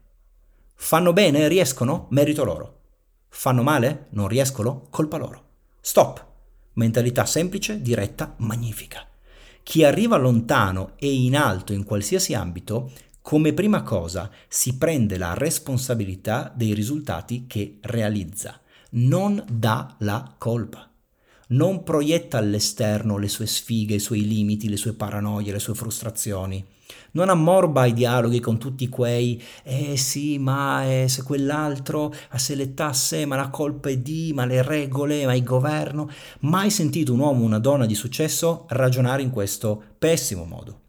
Fanno 0.75 1.13
bene? 1.13 1.47
Riescono? 1.47 2.07
Merito 2.11 2.43
loro. 2.43 2.79
Fanno 3.29 3.63
male? 3.63 4.07
Non 4.11 4.27
riescono? 4.27 4.87
Colpa 4.89 5.17
loro. 5.17 5.43
Stop. 5.81 6.25
Mentalità 6.73 7.25
semplice, 7.25 7.81
diretta, 7.81 8.35
magnifica. 8.37 9.05
Chi 9.63 9.83
arriva 9.83 10.17
lontano 10.17 10.93
e 10.97 11.11
in 11.11 11.35
alto 11.35 11.73
in 11.73 11.83
qualsiasi 11.83 12.33
ambito, 12.33 12.91
come 13.21 13.53
prima 13.53 13.81
cosa 13.83 14.31
si 14.47 14.77
prende 14.77 15.17
la 15.17 15.33
responsabilità 15.33 16.51
dei 16.55 16.73
risultati 16.73 17.45
che 17.47 17.79
realizza. 17.81 18.61
non 18.91 19.43
dà 19.49 19.95
la 19.99 20.33
colpa. 20.37 20.89
Non 21.49 21.83
proietta 21.83 22.37
all'esterno 22.37 23.17
le 23.17 23.29
sue 23.29 23.45
sfighe, 23.45 23.95
i 23.95 23.99
suoi 23.99 24.27
limiti, 24.27 24.67
le 24.67 24.75
sue 24.75 24.91
paranoie, 24.91 25.53
le 25.53 25.59
sue 25.59 25.75
frustrazioni. 25.75 26.65
Non 27.11 27.29
ammorba 27.29 27.85
i 27.85 27.93
dialoghi 27.93 28.41
con 28.41 28.57
tutti 28.57 28.89
quei 28.89 29.41
eh 29.63 29.95
sì, 29.95 30.39
ma 30.39 30.85
eh, 30.85 31.07
se 31.07 31.23
quell'altro, 31.23 32.13
se 32.35 32.53
le 32.55 32.73
tasse, 32.73 33.25
ma 33.25 33.37
la 33.37 33.49
colpa 33.49 33.89
è 33.89 33.97
di, 33.97 34.31
ma 34.33 34.45
le 34.45 34.61
regole, 34.61 35.25
ma 35.25 35.33
il 35.33 35.43
governo. 35.43 36.09
Mai 36.41 36.69
sentito 36.69 37.13
un 37.13 37.19
uomo 37.19 37.43
o 37.43 37.45
una 37.45 37.59
donna 37.59 37.85
di 37.85 37.95
successo 37.95 38.65
ragionare 38.69 39.21
in 39.21 39.29
questo 39.29 39.81
pessimo 39.97 40.43
modo. 40.43 40.81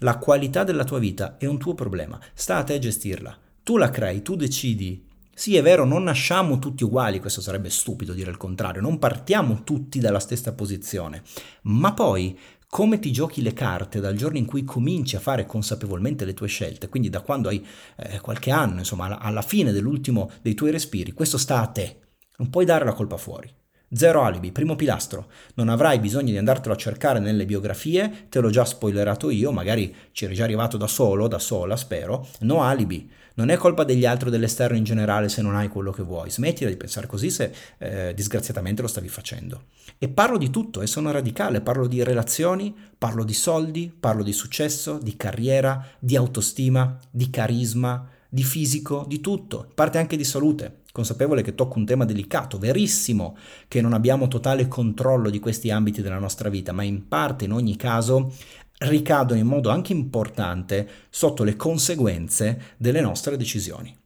La 0.00 0.18
qualità 0.18 0.62
della 0.62 0.84
tua 0.84 1.00
vita 1.00 1.36
è 1.36 1.46
un 1.46 1.58
tuo 1.58 1.74
problema, 1.74 2.20
sta 2.32 2.58
a 2.58 2.64
te 2.64 2.78
gestirla. 2.78 3.36
Tu 3.64 3.76
la 3.76 3.90
crei, 3.90 4.22
tu 4.22 4.36
decidi 4.36 5.05
sì, 5.38 5.54
è 5.54 5.60
vero, 5.60 5.84
non 5.84 6.02
nasciamo 6.02 6.58
tutti 6.58 6.82
uguali, 6.82 7.20
questo 7.20 7.42
sarebbe 7.42 7.68
stupido 7.68 8.14
dire 8.14 8.30
il 8.30 8.38
contrario, 8.38 8.80
non 8.80 8.98
partiamo 8.98 9.64
tutti 9.64 9.98
dalla 9.98 10.18
stessa 10.18 10.54
posizione, 10.54 11.22
ma 11.64 11.92
poi 11.92 12.38
come 12.66 12.98
ti 12.98 13.12
giochi 13.12 13.42
le 13.42 13.52
carte 13.52 14.00
dal 14.00 14.16
giorno 14.16 14.38
in 14.38 14.46
cui 14.46 14.64
cominci 14.64 15.14
a 15.14 15.20
fare 15.20 15.44
consapevolmente 15.44 16.24
le 16.24 16.32
tue 16.32 16.48
scelte, 16.48 16.88
quindi 16.88 17.10
da 17.10 17.20
quando 17.20 17.50
hai 17.50 17.62
eh, 17.96 18.18
qualche 18.20 18.50
anno, 18.50 18.78
insomma, 18.78 19.18
alla 19.18 19.42
fine 19.42 19.72
dell'ultimo 19.72 20.30
dei 20.40 20.54
tuoi 20.54 20.70
respiri, 20.70 21.12
questo 21.12 21.36
sta 21.36 21.60
a 21.60 21.66
te, 21.66 21.98
non 22.38 22.48
puoi 22.48 22.64
dare 22.64 22.86
la 22.86 22.94
colpa 22.94 23.18
fuori. 23.18 23.52
Zero 23.92 24.22
alibi, 24.22 24.50
primo 24.50 24.74
pilastro. 24.74 25.28
Non 25.54 25.68
avrai 25.68 26.00
bisogno 26.00 26.32
di 26.32 26.38
andartelo 26.38 26.74
a 26.74 26.76
cercare 26.76 27.20
nelle 27.20 27.44
biografie, 27.44 28.26
te 28.28 28.40
l'ho 28.40 28.50
già 28.50 28.64
spoilerato 28.64 29.30
io, 29.30 29.52
magari 29.52 29.94
ci 30.10 30.24
eri 30.24 30.34
già 30.34 30.42
arrivato 30.42 30.76
da 30.76 30.88
solo, 30.88 31.28
da 31.28 31.38
sola, 31.38 31.76
spero. 31.76 32.26
No 32.40 32.62
alibi. 32.62 33.08
Non 33.34 33.50
è 33.50 33.56
colpa 33.56 33.84
degli 33.84 34.06
altri 34.06 34.28
o 34.28 34.30
dell'esterno 34.30 34.76
in 34.76 34.82
generale 34.82 35.28
se 35.28 35.42
non 35.42 35.54
hai 35.54 35.68
quello 35.68 35.92
che 35.92 36.02
vuoi. 36.02 36.30
Smettila 36.30 36.70
di 36.70 36.76
pensare 36.76 37.06
così 37.06 37.30
se 37.30 37.52
eh, 37.78 38.12
disgraziatamente 38.14 38.82
lo 38.82 38.88
stavi 38.88 39.08
facendo. 39.08 39.66
E 39.98 40.08
parlo 40.08 40.38
di 40.38 40.50
tutto 40.50 40.80
e 40.80 40.86
sono 40.86 41.12
radicale, 41.12 41.60
parlo 41.60 41.86
di 41.86 42.02
relazioni, 42.02 42.74
parlo 42.96 43.24
di 43.24 43.34
soldi, 43.34 43.94
parlo 43.98 44.22
di 44.22 44.32
successo, 44.32 44.98
di 44.98 45.16
carriera, 45.16 45.86
di 45.98 46.16
autostima, 46.16 46.98
di 47.10 47.28
carisma, 47.28 48.08
di 48.36 48.44
fisico, 48.44 49.06
di 49.08 49.22
tutto, 49.22 49.66
parte 49.74 49.96
anche 49.96 50.14
di 50.14 50.22
salute 50.22 50.82
consapevole 50.92 51.40
che 51.40 51.54
tocco 51.54 51.78
un 51.78 51.86
tema 51.86 52.04
delicato, 52.04 52.58
verissimo 52.58 53.34
che 53.66 53.80
non 53.80 53.94
abbiamo 53.94 54.28
totale 54.28 54.68
controllo 54.68 55.30
di 55.30 55.38
questi 55.38 55.70
ambiti 55.70 56.02
della 56.02 56.18
nostra 56.18 56.50
vita, 56.50 56.72
ma 56.72 56.82
in 56.82 57.08
parte, 57.08 57.46
in 57.46 57.52
ogni 57.52 57.76
caso, 57.76 58.34
ricadono 58.80 59.40
in 59.40 59.46
modo 59.46 59.70
anche 59.70 59.92
importante 59.92 60.86
sotto 61.08 61.44
le 61.44 61.56
conseguenze 61.56 62.74
delle 62.76 63.00
nostre 63.00 63.38
decisioni. 63.38 63.96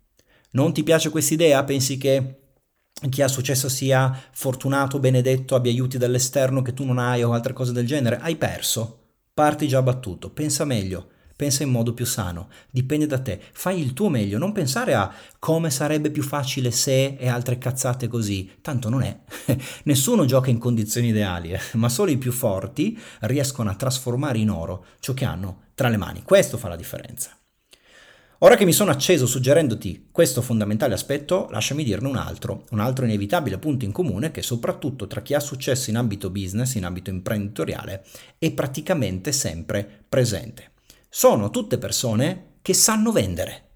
Non 0.52 0.72
ti 0.72 0.84
piace 0.84 1.10
questa 1.10 1.34
idea? 1.34 1.64
Pensi 1.64 1.98
che 1.98 2.36
chi 3.08 3.22
ha 3.22 3.28
successo 3.28 3.68
sia 3.68 4.16
fortunato, 4.30 5.00
benedetto, 5.00 5.56
abbia 5.56 5.72
aiuti 5.72 5.98
dall'esterno 5.98 6.62
che 6.62 6.72
tu 6.72 6.84
non 6.84 6.98
hai 6.98 7.24
o 7.24 7.32
altre 7.32 7.52
cose 7.52 7.72
del 7.72 7.86
genere? 7.86 8.18
Hai 8.18 8.36
perso. 8.36 8.98
Parti 9.34 9.66
già 9.66 9.82
battuto. 9.82 10.30
Pensa 10.30 10.64
meglio 10.64 11.18
pensa 11.40 11.62
in 11.62 11.70
modo 11.70 11.94
più 11.94 12.04
sano, 12.04 12.50
dipende 12.70 13.06
da 13.06 13.18
te, 13.18 13.40
fai 13.52 13.80
il 13.80 13.94
tuo 13.94 14.10
meglio, 14.10 14.36
non 14.36 14.52
pensare 14.52 14.92
a 14.92 15.10
come 15.38 15.70
sarebbe 15.70 16.10
più 16.10 16.22
facile 16.22 16.70
se 16.70 17.16
e 17.18 17.28
altre 17.28 17.56
cazzate 17.56 18.08
così, 18.08 18.58
tanto 18.60 18.90
non 18.90 19.00
è. 19.00 19.20
Nessuno 19.84 20.26
gioca 20.26 20.50
in 20.50 20.58
condizioni 20.58 21.08
ideali, 21.08 21.52
eh? 21.52 21.60
ma 21.72 21.88
solo 21.88 22.10
i 22.10 22.18
più 22.18 22.30
forti 22.30 23.00
riescono 23.20 23.70
a 23.70 23.74
trasformare 23.74 24.36
in 24.36 24.50
oro 24.50 24.84
ciò 24.98 25.14
che 25.14 25.24
hanno 25.24 25.68
tra 25.72 25.88
le 25.88 25.96
mani, 25.96 26.22
questo 26.24 26.58
fa 26.58 26.68
la 26.68 26.76
differenza. 26.76 27.30
Ora 28.40 28.56
che 28.56 28.66
mi 28.66 28.72
sono 28.72 28.90
acceso 28.90 29.26
suggerendoti 29.26 30.08
questo 30.12 30.42
fondamentale 30.42 30.92
aspetto, 30.92 31.48
lasciami 31.50 31.84
dirne 31.84 32.08
un 32.08 32.16
altro, 32.16 32.64
un 32.72 32.80
altro 32.80 33.06
inevitabile 33.06 33.56
punto 33.56 33.86
in 33.86 33.92
comune 33.92 34.30
che 34.30 34.42
soprattutto 34.42 35.06
tra 35.06 35.22
chi 35.22 35.32
ha 35.32 35.40
successo 35.40 35.88
in 35.88 35.96
ambito 35.96 36.28
business, 36.28 36.74
in 36.74 36.84
ambito 36.84 37.08
imprenditoriale, 37.08 38.04
è 38.36 38.52
praticamente 38.52 39.32
sempre 39.32 40.04
presente 40.06 40.69
sono 41.12 41.50
tutte 41.50 41.76
persone 41.76 42.58
che 42.62 42.72
sanno 42.72 43.10
vendere. 43.10 43.69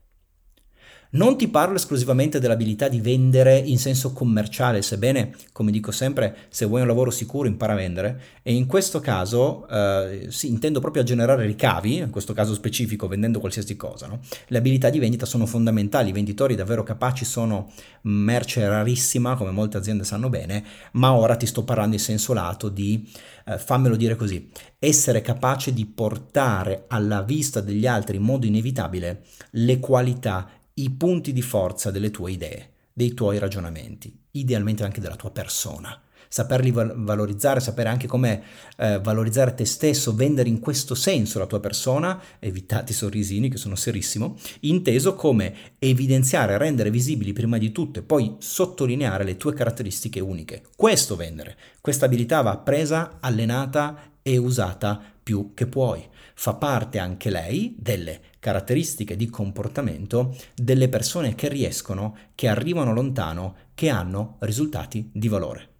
Non 1.14 1.36
ti 1.36 1.46
parlo 1.46 1.76
esclusivamente 1.76 2.40
dell'abilità 2.40 2.88
di 2.88 3.00
vendere 3.00 3.56
in 3.56 3.78
senso 3.78 4.12
commerciale, 4.12 4.82
sebbene, 4.82 5.32
come 5.52 5.70
dico 5.70 5.92
sempre, 5.92 6.36
se 6.48 6.66
vuoi 6.66 6.80
un 6.80 6.88
lavoro 6.88 7.12
sicuro 7.12 7.46
impara 7.46 7.74
a 7.74 7.76
vendere, 7.76 8.20
e 8.42 8.52
in 8.52 8.66
questo 8.66 8.98
caso 8.98 9.68
eh, 9.68 10.26
sì, 10.30 10.48
intendo 10.48 10.80
proprio 10.80 11.02
a 11.02 11.04
generare 11.04 11.46
ricavi, 11.46 11.98
in 11.98 12.10
questo 12.10 12.32
caso 12.32 12.52
specifico 12.52 13.06
vendendo 13.06 13.38
qualsiasi 13.38 13.76
cosa. 13.76 14.08
No? 14.08 14.18
Le 14.48 14.58
abilità 14.58 14.90
di 14.90 14.98
vendita 14.98 15.24
sono 15.24 15.46
fondamentali, 15.46 16.08
i 16.08 16.12
venditori 16.12 16.56
davvero 16.56 16.82
capaci 16.82 17.24
sono 17.24 17.70
merce 18.02 18.66
rarissima, 18.66 19.36
come 19.36 19.52
molte 19.52 19.76
aziende 19.76 20.02
sanno 20.02 20.28
bene, 20.28 20.64
ma 20.94 21.12
ora 21.14 21.36
ti 21.36 21.46
sto 21.46 21.62
parlando 21.62 21.94
in 21.94 22.00
senso 22.00 22.32
lato 22.32 22.68
di, 22.68 23.08
eh, 23.46 23.56
fammelo 23.56 23.94
dire 23.94 24.16
così, 24.16 24.50
essere 24.80 25.20
capace 25.20 25.72
di 25.72 25.86
portare 25.86 26.86
alla 26.88 27.22
vista 27.22 27.60
degli 27.60 27.86
altri 27.86 28.16
in 28.16 28.22
modo 28.24 28.46
inevitabile 28.46 29.22
le 29.50 29.78
qualità 29.78 30.48
i 30.74 30.90
punti 30.90 31.32
di 31.32 31.42
forza 31.42 31.90
delle 31.90 32.10
tue 32.10 32.32
idee, 32.32 32.70
dei 32.92 33.14
tuoi 33.14 33.38
ragionamenti, 33.38 34.16
idealmente 34.32 34.84
anche 34.84 35.00
della 35.00 35.16
tua 35.16 35.30
persona. 35.30 36.00
Saperli 36.26 36.72
valorizzare, 36.72 37.60
sapere 37.60 37.88
anche 37.88 38.08
come 38.08 38.42
eh, 38.76 38.98
valorizzare 38.98 39.54
te 39.54 39.64
stesso, 39.64 40.16
vendere 40.16 40.48
in 40.48 40.58
questo 40.58 40.96
senso 40.96 41.38
la 41.38 41.46
tua 41.46 41.60
persona, 41.60 42.20
evitate 42.40 42.90
i 42.90 42.94
sorrisini 42.94 43.48
che 43.48 43.56
sono 43.56 43.76
serissimo, 43.76 44.36
inteso 44.60 45.14
come 45.14 45.54
evidenziare, 45.78 46.58
rendere 46.58 46.90
visibili 46.90 47.32
prima 47.32 47.56
di 47.56 47.70
tutto 47.70 48.00
e 48.00 48.02
poi 48.02 48.34
sottolineare 48.38 49.22
le 49.22 49.36
tue 49.36 49.54
caratteristiche 49.54 50.18
uniche. 50.18 50.62
Questo 50.74 51.14
vendere, 51.14 51.56
questa 51.80 52.06
abilità 52.06 52.40
va 52.40 52.56
presa, 52.56 53.18
allenata 53.20 54.14
e 54.20 54.36
usata 54.36 55.13
più 55.24 55.52
che 55.54 55.66
puoi. 55.66 56.06
Fa 56.34 56.54
parte 56.54 57.00
anche 57.00 57.30
lei 57.30 57.74
delle 57.76 58.20
caratteristiche 58.38 59.16
di 59.16 59.28
comportamento 59.28 60.36
delle 60.54 60.88
persone 60.88 61.34
che 61.34 61.48
riescono, 61.48 62.16
che 62.36 62.46
arrivano 62.46 62.92
lontano, 62.92 63.56
che 63.74 63.88
hanno 63.88 64.36
risultati 64.40 65.10
di 65.12 65.26
valore. 65.26 65.73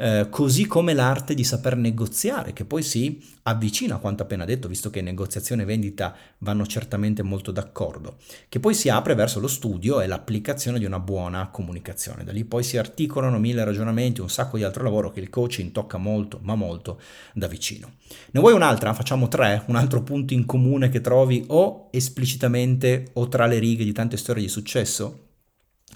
Eh, 0.00 0.28
così 0.30 0.64
come 0.66 0.94
l'arte 0.94 1.34
di 1.34 1.42
saper 1.42 1.76
negoziare, 1.76 2.52
che 2.52 2.64
poi 2.64 2.84
si 2.84 3.20
avvicina 3.42 3.96
a 3.96 3.98
quanto 3.98 4.22
appena 4.22 4.44
detto, 4.44 4.68
visto 4.68 4.90
che 4.90 5.02
negoziazione 5.02 5.62
e 5.62 5.64
vendita 5.64 6.14
vanno 6.38 6.64
certamente 6.66 7.24
molto 7.24 7.50
d'accordo, 7.50 8.18
che 8.48 8.60
poi 8.60 8.74
si 8.74 8.88
apre 8.88 9.16
verso 9.16 9.40
lo 9.40 9.48
studio 9.48 10.00
e 10.00 10.06
l'applicazione 10.06 10.78
di 10.78 10.84
una 10.84 11.00
buona 11.00 11.48
comunicazione. 11.48 12.22
Da 12.22 12.30
lì 12.30 12.44
poi 12.44 12.62
si 12.62 12.78
articolano 12.78 13.40
mille 13.40 13.64
ragionamenti, 13.64 14.20
un 14.20 14.30
sacco 14.30 14.56
di 14.56 14.62
altro 14.62 14.84
lavoro 14.84 15.10
che 15.10 15.18
il 15.18 15.30
coaching 15.30 15.72
tocca 15.72 15.98
molto, 15.98 16.38
ma 16.42 16.54
molto 16.54 17.00
da 17.34 17.48
vicino. 17.48 17.94
Ne 18.30 18.40
vuoi 18.40 18.52
un'altra? 18.52 18.94
Facciamo 18.94 19.26
tre, 19.26 19.64
un 19.66 19.74
altro 19.74 20.04
punto 20.04 20.32
in 20.32 20.46
comune 20.46 20.90
che 20.90 21.00
trovi 21.00 21.44
o 21.48 21.88
esplicitamente 21.90 23.10
o 23.14 23.26
tra 23.26 23.46
le 23.46 23.58
righe 23.58 23.82
di 23.82 23.92
tante 23.92 24.16
storie 24.16 24.44
di 24.44 24.48
successo? 24.48 25.26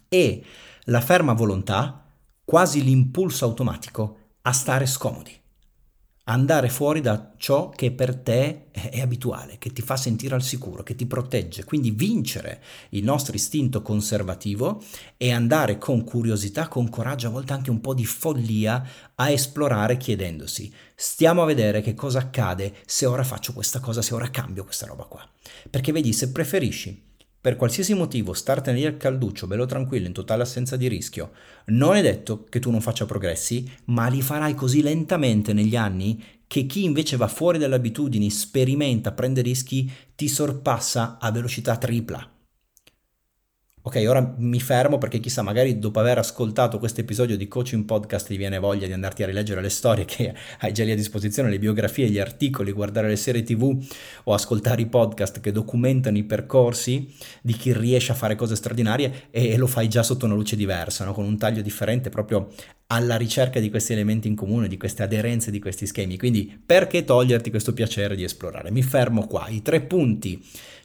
E 0.09 0.43
la 0.87 1.01
ferma 1.01 1.35
volontà 1.35 2.02
quasi 2.53 2.85
l'impulso 2.85 3.47
automatico 3.47 4.19
a 4.43 4.53
stare 4.53 4.85
scomodi, 4.85 5.33
andare 6.25 6.69
fuori 6.69 7.01
da 7.01 7.33
ciò 7.39 7.71
che 7.71 7.93
per 7.93 8.15
te 8.15 8.71
è 8.71 9.01
abituale, 9.01 9.57
che 9.57 9.73
ti 9.73 9.81
fa 9.81 9.97
sentire 9.97 10.35
al 10.35 10.43
sicuro, 10.43 10.83
che 10.83 10.95
ti 10.95 11.07
protegge, 11.07 11.65
quindi 11.65 11.93
vincere 11.93 12.63
il 12.91 13.05
nostro 13.05 13.35
istinto 13.35 13.81
conservativo 13.81 14.83
e 15.17 15.33
andare 15.33 15.79
con 15.79 16.05
curiosità, 16.05 16.69
con 16.69 16.91
coraggio, 16.91 17.29
a 17.29 17.31
volte 17.31 17.55
anche 17.55 17.71
un 17.71 17.81
po' 17.81 17.95
di 17.95 18.05
follia 18.05 18.87
a 19.15 19.31
esplorare 19.31 19.97
chiedendosi, 19.97 20.71
stiamo 20.95 21.41
a 21.41 21.47
vedere 21.47 21.81
che 21.81 21.95
cosa 21.95 22.19
accade 22.19 22.75
se 22.85 23.07
ora 23.07 23.25
faccio 23.25 23.55
questa 23.55 23.81
cosa, 23.81 24.03
se 24.03 24.13
ora 24.13 24.29
cambio 24.29 24.65
questa 24.65 24.85
roba 24.85 25.05
qua. 25.05 25.27
Perché 25.71 25.91
vedi, 25.91 26.13
se 26.13 26.31
preferisci 26.31 27.12
per 27.43 27.57
qualsiasi 27.57 27.93
motivo 27.95 28.35
startene 28.35 28.79
lì 28.79 28.87
al 28.87 28.97
calduccio, 28.97 29.49
bello 29.49 29.67
tranquillo, 29.67 30.07
in 30.07 30.13
totale 30.13 30.43
assenza 30.43 30.77
di 30.77 30.87
rischio, 30.87 31.33
non 31.67 31.97
è 31.97 32.01
detto 32.01 32.45
che 32.49 32.61
tu 32.61 32.71
non 32.71 32.81
faccia 32.81 33.05
progressi, 33.05 33.69
ma 33.87 34.07
li 34.07 34.23
farai 34.23 34.55
così 34.55 34.81
lentamente 34.81 35.53
negli 35.53 35.75
anni 35.75 36.23
che 36.47 36.67
chi 36.67 36.85
invece 36.85 37.17
va 37.17 37.27
fuori 37.27 37.59
dalle 37.59 37.75
abitudini, 37.75 38.31
sperimenta, 38.31 39.11
prende 39.11 39.41
rischi, 39.41 39.91
ti 40.15 40.29
sorpassa 40.29 41.19
a 41.19 41.33
velocità 41.33 41.77
tripla. 41.77 42.31
Ok, 43.85 44.01
ora 44.07 44.35
mi 44.39 44.61
fermo 44.61 44.97
perché 44.97 45.19
chissà, 45.19 45.43
magari 45.43 45.81
dopo 45.81 45.99
aver 45.99 46.17
ascoltato 46.19 46.79
questo 46.79 47.01
episodio 47.01 47.37
di 47.37 47.49
Coaching 47.49 47.85
Podcast 47.85 48.29
ti 48.29 48.37
viene 48.37 48.61
voglia 48.61 48.87
di 48.87 48.93
andarti 48.93 49.25
a 49.25 49.27
rileggere 49.27 49.61
le 49.61 49.71
storie 49.71 50.05
che 50.05 50.33
hai 50.61 50.73
già 50.73 50.85
lì 50.85 50.93
a 50.93 50.95
disposizione, 50.95 51.51
le 51.51 51.59
biografie, 51.59 52.09
gli 52.09 52.21
articoli, 52.21 52.71
guardare 52.71 53.09
le 53.09 53.17
serie 53.17 53.43
tv 53.43 53.77
o 54.23 54.35
ascoltare 54.35 54.83
i 54.83 54.87
podcast 54.87 55.41
che 55.41 55.51
documentano 55.51 56.17
i 56.17 56.23
percorsi 56.23 57.13
di 57.41 57.55
chi 57.55 57.73
riesce 57.73 58.13
a 58.13 58.15
fare 58.15 58.37
cose 58.37 58.55
straordinarie 58.55 59.31
e 59.33 59.57
lo 59.57 59.67
fai 59.67 59.89
già 59.89 60.05
sotto 60.05 60.27
una 60.27 60.37
luce 60.37 60.55
diversa, 60.55 61.05
no? 61.05 61.13
con 61.13 61.25
un 61.25 61.37
taglio 61.37 61.61
differente 61.61 62.09
proprio 62.09 62.51
alla 62.87 63.17
ricerca 63.17 63.59
di 63.59 63.69
questi 63.69 63.95
elementi 63.95 64.29
in 64.29 64.37
comune, 64.37 64.69
di 64.69 64.77
queste 64.77 65.03
aderenze, 65.03 65.51
di 65.51 65.59
questi 65.59 65.87
schemi. 65.87 66.17
Quindi 66.19 66.63
perché 66.65 67.03
toglierti 67.03 67.51
questo 67.51 67.73
piacere 67.73 68.15
di 68.15 68.23
esplorare? 68.23 68.71
Mi 68.71 68.83
fermo 68.83 69.27
qua. 69.27 69.49
I 69.49 69.61
tre 69.61 69.81
punti 69.81 70.41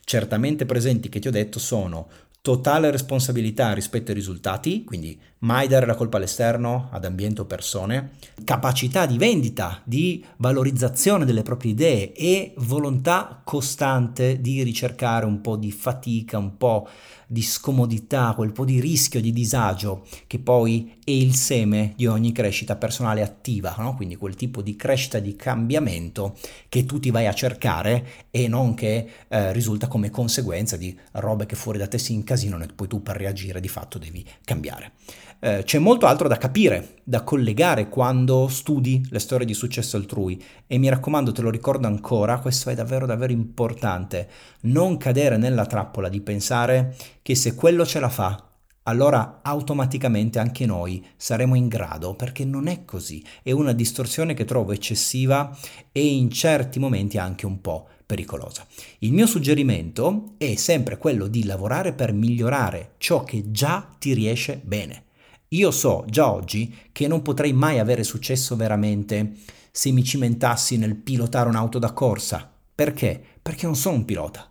certamente 0.08 0.64
presenti 0.64 1.10
che 1.10 1.18
ti 1.18 1.28
ho 1.28 1.30
detto 1.30 1.58
sono 1.58 2.08
totale 2.40 2.90
responsabilità 2.90 3.72
rispetto 3.72 4.10
ai 4.10 4.16
risultati, 4.16 4.84
quindi 4.84 5.20
mai 5.40 5.68
dare 5.68 5.86
la 5.86 5.94
colpa 5.94 6.16
all'esterno, 6.16 6.88
ad 6.90 7.04
ambiente 7.04 7.42
o 7.42 7.44
persone, 7.44 8.12
capacità 8.44 9.06
di 9.06 9.18
vendita, 9.18 9.80
di 9.84 10.24
valorizzazione 10.36 11.24
delle 11.24 11.42
proprie 11.42 11.72
idee 11.72 12.12
e 12.12 12.54
volontà 12.58 13.40
costante 13.44 14.40
di 14.40 14.62
ricercare 14.62 15.26
un 15.26 15.40
po' 15.40 15.56
di 15.56 15.70
fatica, 15.70 16.38
un 16.38 16.56
po' 16.56 16.88
di 17.30 17.42
scomodità, 17.42 18.32
quel 18.34 18.52
po' 18.52 18.64
di 18.64 18.80
rischio, 18.80 19.20
di 19.20 19.32
disagio 19.32 20.06
che 20.26 20.38
poi 20.38 20.96
è 21.04 21.10
il 21.10 21.34
seme 21.34 21.92
di 21.94 22.06
ogni 22.06 22.32
crescita 22.32 22.76
personale 22.76 23.22
attiva, 23.22 23.74
no? 23.78 23.94
quindi 23.94 24.16
quel 24.16 24.34
tipo 24.34 24.62
di 24.62 24.76
crescita, 24.76 25.18
di 25.18 25.36
cambiamento 25.36 26.36
che 26.70 26.86
tu 26.86 26.98
ti 26.98 27.10
vai 27.10 27.26
a 27.26 27.34
cercare 27.34 28.26
e 28.30 28.48
non 28.48 28.72
che 28.72 29.08
eh, 29.28 29.52
risulta 29.52 29.88
come 29.88 30.10
conseguenza 30.10 30.78
di 30.78 30.96
robe 31.12 31.44
che 31.44 31.54
fuori 31.54 31.76
da 31.76 31.86
te 31.86 31.98
si 31.98 32.14
incasinano 32.14 32.64
e 32.64 32.68
poi 32.74 32.88
tu 32.88 33.02
per 33.02 33.16
reagire 33.16 33.60
di 33.60 33.68
fatto 33.68 33.98
devi 33.98 34.24
cambiare. 34.42 34.92
Eh, 35.40 35.62
c'è 35.62 35.78
molto 35.78 36.06
altro 36.06 36.26
da 36.26 36.36
capire, 36.36 36.96
da 37.04 37.22
collegare 37.22 37.88
quando 37.88 38.48
studi 38.48 39.06
le 39.10 39.20
storie 39.20 39.46
di 39.46 39.54
successo 39.54 39.96
altrui 39.96 40.42
e 40.66 40.78
mi 40.78 40.88
raccomando, 40.88 41.30
te 41.30 41.42
lo 41.42 41.50
ricordo 41.50 41.86
ancora, 41.86 42.40
questo 42.40 42.70
è 42.70 42.74
davvero 42.74 43.06
davvero 43.06 43.32
importante, 43.32 44.28
non 44.62 44.96
cadere 44.96 45.36
nella 45.36 45.64
trappola 45.64 46.08
di 46.08 46.20
pensare 46.22 46.96
che 47.22 47.36
se 47.36 47.54
quello 47.54 47.86
ce 47.86 48.00
la 48.00 48.08
fa, 48.08 48.48
allora 48.82 49.38
automaticamente 49.42 50.40
anche 50.40 50.66
noi 50.66 51.06
saremo 51.16 51.54
in 51.54 51.68
grado, 51.68 52.14
perché 52.14 52.44
non 52.44 52.66
è 52.66 52.84
così, 52.84 53.24
è 53.44 53.52
una 53.52 53.72
distorsione 53.72 54.34
che 54.34 54.44
trovo 54.44 54.72
eccessiva 54.72 55.56
e 55.92 56.04
in 56.04 56.30
certi 56.32 56.80
momenti 56.80 57.16
anche 57.16 57.46
un 57.46 57.60
po' 57.60 57.86
pericolosa. 58.04 58.66
Il 59.00 59.12
mio 59.12 59.26
suggerimento 59.28 60.34
è 60.36 60.56
sempre 60.56 60.98
quello 60.98 61.28
di 61.28 61.44
lavorare 61.44 61.92
per 61.92 62.12
migliorare 62.12 62.94
ciò 62.98 63.22
che 63.22 63.52
già 63.52 63.88
ti 63.98 64.14
riesce 64.14 64.60
bene. 64.64 65.04
Io 65.52 65.70
so 65.70 66.04
già 66.06 66.30
oggi 66.30 66.74
che 66.92 67.08
non 67.08 67.22
potrei 67.22 67.54
mai 67.54 67.78
avere 67.78 68.04
successo 68.04 68.54
veramente 68.54 69.32
se 69.70 69.90
mi 69.92 70.04
cimentassi 70.04 70.76
nel 70.76 70.94
pilotare 70.94 71.48
un'auto 71.48 71.78
da 71.78 71.92
corsa. 71.92 72.50
Perché? 72.74 73.18
Perché 73.40 73.64
non 73.64 73.74
sono 73.74 73.96
un 73.96 74.04
pilota. 74.04 74.46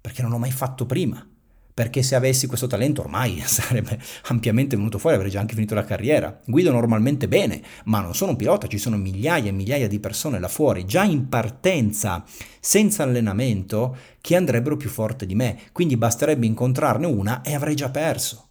Perché 0.00 0.22
non 0.22 0.30
l'ho 0.30 0.38
mai 0.38 0.50
fatto 0.50 0.86
prima. 0.86 1.26
Perché 1.74 2.02
se 2.02 2.14
avessi 2.14 2.46
questo 2.46 2.66
talento 2.66 3.02
ormai 3.02 3.40
sarebbe 3.44 4.00
ampiamente 4.28 4.74
venuto 4.74 4.96
fuori, 4.96 5.16
avrei 5.16 5.30
già 5.30 5.40
anche 5.40 5.54
finito 5.54 5.74
la 5.74 5.84
carriera. 5.84 6.40
Guido 6.46 6.70
normalmente 6.70 7.28
bene, 7.28 7.62
ma 7.84 8.00
non 8.00 8.14
sono 8.14 8.30
un 8.30 8.36
pilota, 8.36 8.66
ci 8.68 8.78
sono 8.78 8.96
migliaia 8.96 9.50
e 9.50 9.52
migliaia 9.52 9.86
di 9.86 10.00
persone 10.00 10.40
là 10.40 10.48
fuori, 10.48 10.86
già 10.86 11.04
in 11.04 11.28
partenza, 11.28 12.24
senza 12.58 13.02
allenamento, 13.02 13.96
che 14.22 14.34
andrebbero 14.36 14.78
più 14.78 14.88
forte 14.88 15.26
di 15.26 15.34
me. 15.34 15.58
Quindi 15.72 15.98
basterebbe 15.98 16.46
incontrarne 16.46 17.06
una 17.06 17.42
e 17.42 17.54
avrei 17.54 17.74
già 17.74 17.90
perso. 17.90 18.46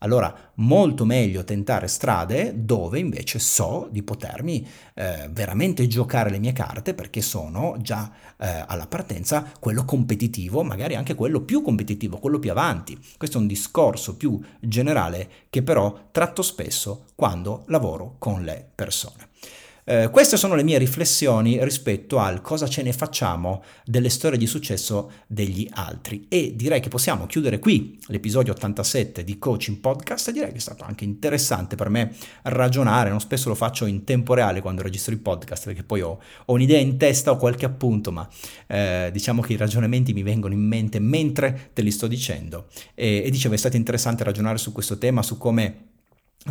Allora, 0.00 0.52
molto 0.56 1.04
meglio 1.04 1.42
tentare 1.42 1.88
strade 1.88 2.64
dove 2.64 3.00
invece 3.00 3.40
so 3.40 3.88
di 3.90 4.04
potermi 4.04 4.64
eh, 4.94 5.28
veramente 5.32 5.88
giocare 5.88 6.30
le 6.30 6.38
mie 6.38 6.52
carte 6.52 6.94
perché 6.94 7.20
sono 7.20 7.76
già 7.80 8.12
eh, 8.36 8.64
alla 8.66 8.86
partenza 8.86 9.50
quello 9.58 9.84
competitivo, 9.84 10.62
magari 10.62 10.94
anche 10.94 11.16
quello 11.16 11.40
più 11.40 11.62
competitivo, 11.62 12.18
quello 12.18 12.38
più 12.38 12.52
avanti. 12.52 12.96
Questo 13.16 13.38
è 13.38 13.40
un 13.40 13.48
discorso 13.48 14.16
più 14.16 14.40
generale 14.60 15.28
che 15.50 15.64
però 15.64 16.08
tratto 16.12 16.42
spesso 16.42 17.06
quando 17.16 17.64
lavoro 17.66 18.14
con 18.18 18.44
le 18.44 18.70
persone. 18.72 19.27
Eh, 19.90 20.10
queste 20.10 20.36
sono 20.36 20.54
le 20.54 20.64
mie 20.64 20.76
riflessioni 20.76 21.64
rispetto 21.64 22.18
al 22.18 22.42
cosa 22.42 22.68
ce 22.68 22.82
ne 22.82 22.92
facciamo 22.92 23.62
delle 23.86 24.10
storie 24.10 24.36
di 24.36 24.46
successo 24.46 25.12
degli 25.26 25.66
altri. 25.72 26.26
E 26.28 26.52
direi 26.54 26.80
che 26.80 26.90
possiamo 26.90 27.24
chiudere 27.24 27.58
qui 27.58 27.98
l'episodio 28.08 28.52
87 28.52 29.24
di 29.24 29.38
Coaching 29.38 29.78
Podcast. 29.78 30.30
Direi 30.30 30.50
che 30.50 30.58
è 30.58 30.60
stato 30.60 30.84
anche 30.84 31.04
interessante 31.04 31.74
per 31.74 31.88
me 31.88 32.14
ragionare, 32.42 33.08
non 33.08 33.20
spesso 33.20 33.48
lo 33.48 33.54
faccio 33.54 33.86
in 33.86 34.04
tempo 34.04 34.34
reale 34.34 34.60
quando 34.60 34.82
registro 34.82 35.14
i 35.14 35.16
podcast 35.16 35.64
perché 35.64 35.84
poi 35.84 36.02
ho, 36.02 36.20
ho 36.44 36.52
un'idea 36.52 36.78
in 36.78 36.98
testa, 36.98 37.30
ho 37.30 37.38
qualche 37.38 37.64
appunto, 37.64 38.12
ma 38.12 38.28
eh, 38.66 39.08
diciamo 39.10 39.40
che 39.40 39.54
i 39.54 39.56
ragionamenti 39.56 40.12
mi 40.12 40.22
vengono 40.22 40.52
in 40.52 40.60
mente 40.60 40.98
mentre 40.98 41.70
te 41.72 41.80
li 41.80 41.90
sto 41.90 42.06
dicendo. 42.06 42.66
E, 42.94 43.22
e 43.24 43.30
dicevo 43.30 43.54
è 43.54 43.56
stato 43.56 43.76
interessante 43.76 44.22
ragionare 44.22 44.58
su 44.58 44.70
questo 44.70 44.98
tema, 44.98 45.22
su 45.22 45.38
come 45.38 45.96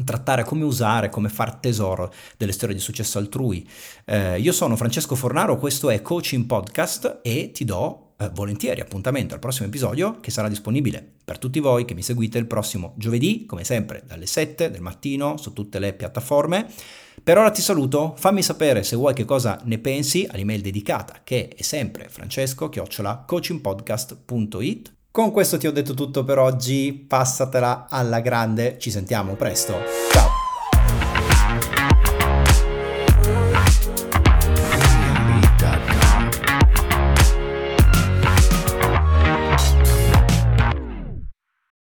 trattare 0.04 0.43
come 0.43 0.63
usare, 0.63 1.10
come 1.10 1.30
far 1.30 1.56
tesoro 1.56 2.13
delle 2.38 2.52
storie 2.52 2.76
di 2.76 2.82
successo 2.82 3.17
altrui. 3.17 3.67
Eh, 4.06 4.39
io 4.39 4.52
sono 4.52 4.76
Francesco 4.76 5.15
Fornaro, 5.15 5.58
questo 5.58 5.89
è 5.89 6.02
Coaching 6.02 6.45
Podcast 6.45 7.21
e 7.23 7.52
ti 7.52 7.65
do 7.65 8.13
eh, 8.17 8.30
volentieri 8.34 8.82
appuntamento 8.82 9.34
al 9.34 9.39
prossimo 9.39 9.67
episodio 9.67 10.19
che 10.19 10.32
sarà 10.32 10.50
disponibile 10.50 11.13
per 11.23 11.38
tutti 11.38 11.60
voi 11.60 11.86
che 11.86 11.93
mi 11.93 12.02
seguite 12.02 12.38
il 12.38 12.47
prossimo 12.47 12.93
giovedì, 12.97 13.45
come 13.45 13.63
sempre 13.63 14.04
dalle 14.06 14.26
7 14.26 14.69
del 14.71 14.82
mattino 14.82 15.38
su 15.38 15.54
tutte 15.54 15.80
le 15.80 15.93
piattaforme. 15.93 16.69
Per 17.23 17.38
ora 17.38 17.52
ti 17.52 17.62
saluto, 17.62 18.15
fammi 18.17 18.41
sapere 18.41 18.84
se 18.84 18.95
vuoi 18.95 19.13
che 19.13 19.26
cosa 19.26 19.60
ne 19.65 19.78
pensi 19.80 20.26
all'email 20.30 20.62
dedicata 20.62 21.21
che 21.23 21.50
è 21.50 21.62
sempre 21.62 22.08
francesco-coachingpodcast.it 22.10 24.96
con 25.17 25.32
questo 25.32 25.58
ti 25.58 25.65
ho 25.65 25.71
detto 25.71 25.95
tutto 25.95 26.23
per 26.23 26.38
oggi, 26.38 26.93
passatela 26.93 27.88
alla 27.89 28.19
grande, 28.19 28.77
ci 28.77 28.91
sentiamo 28.91 29.34
presto, 29.34 29.73
ciao! 30.12 30.37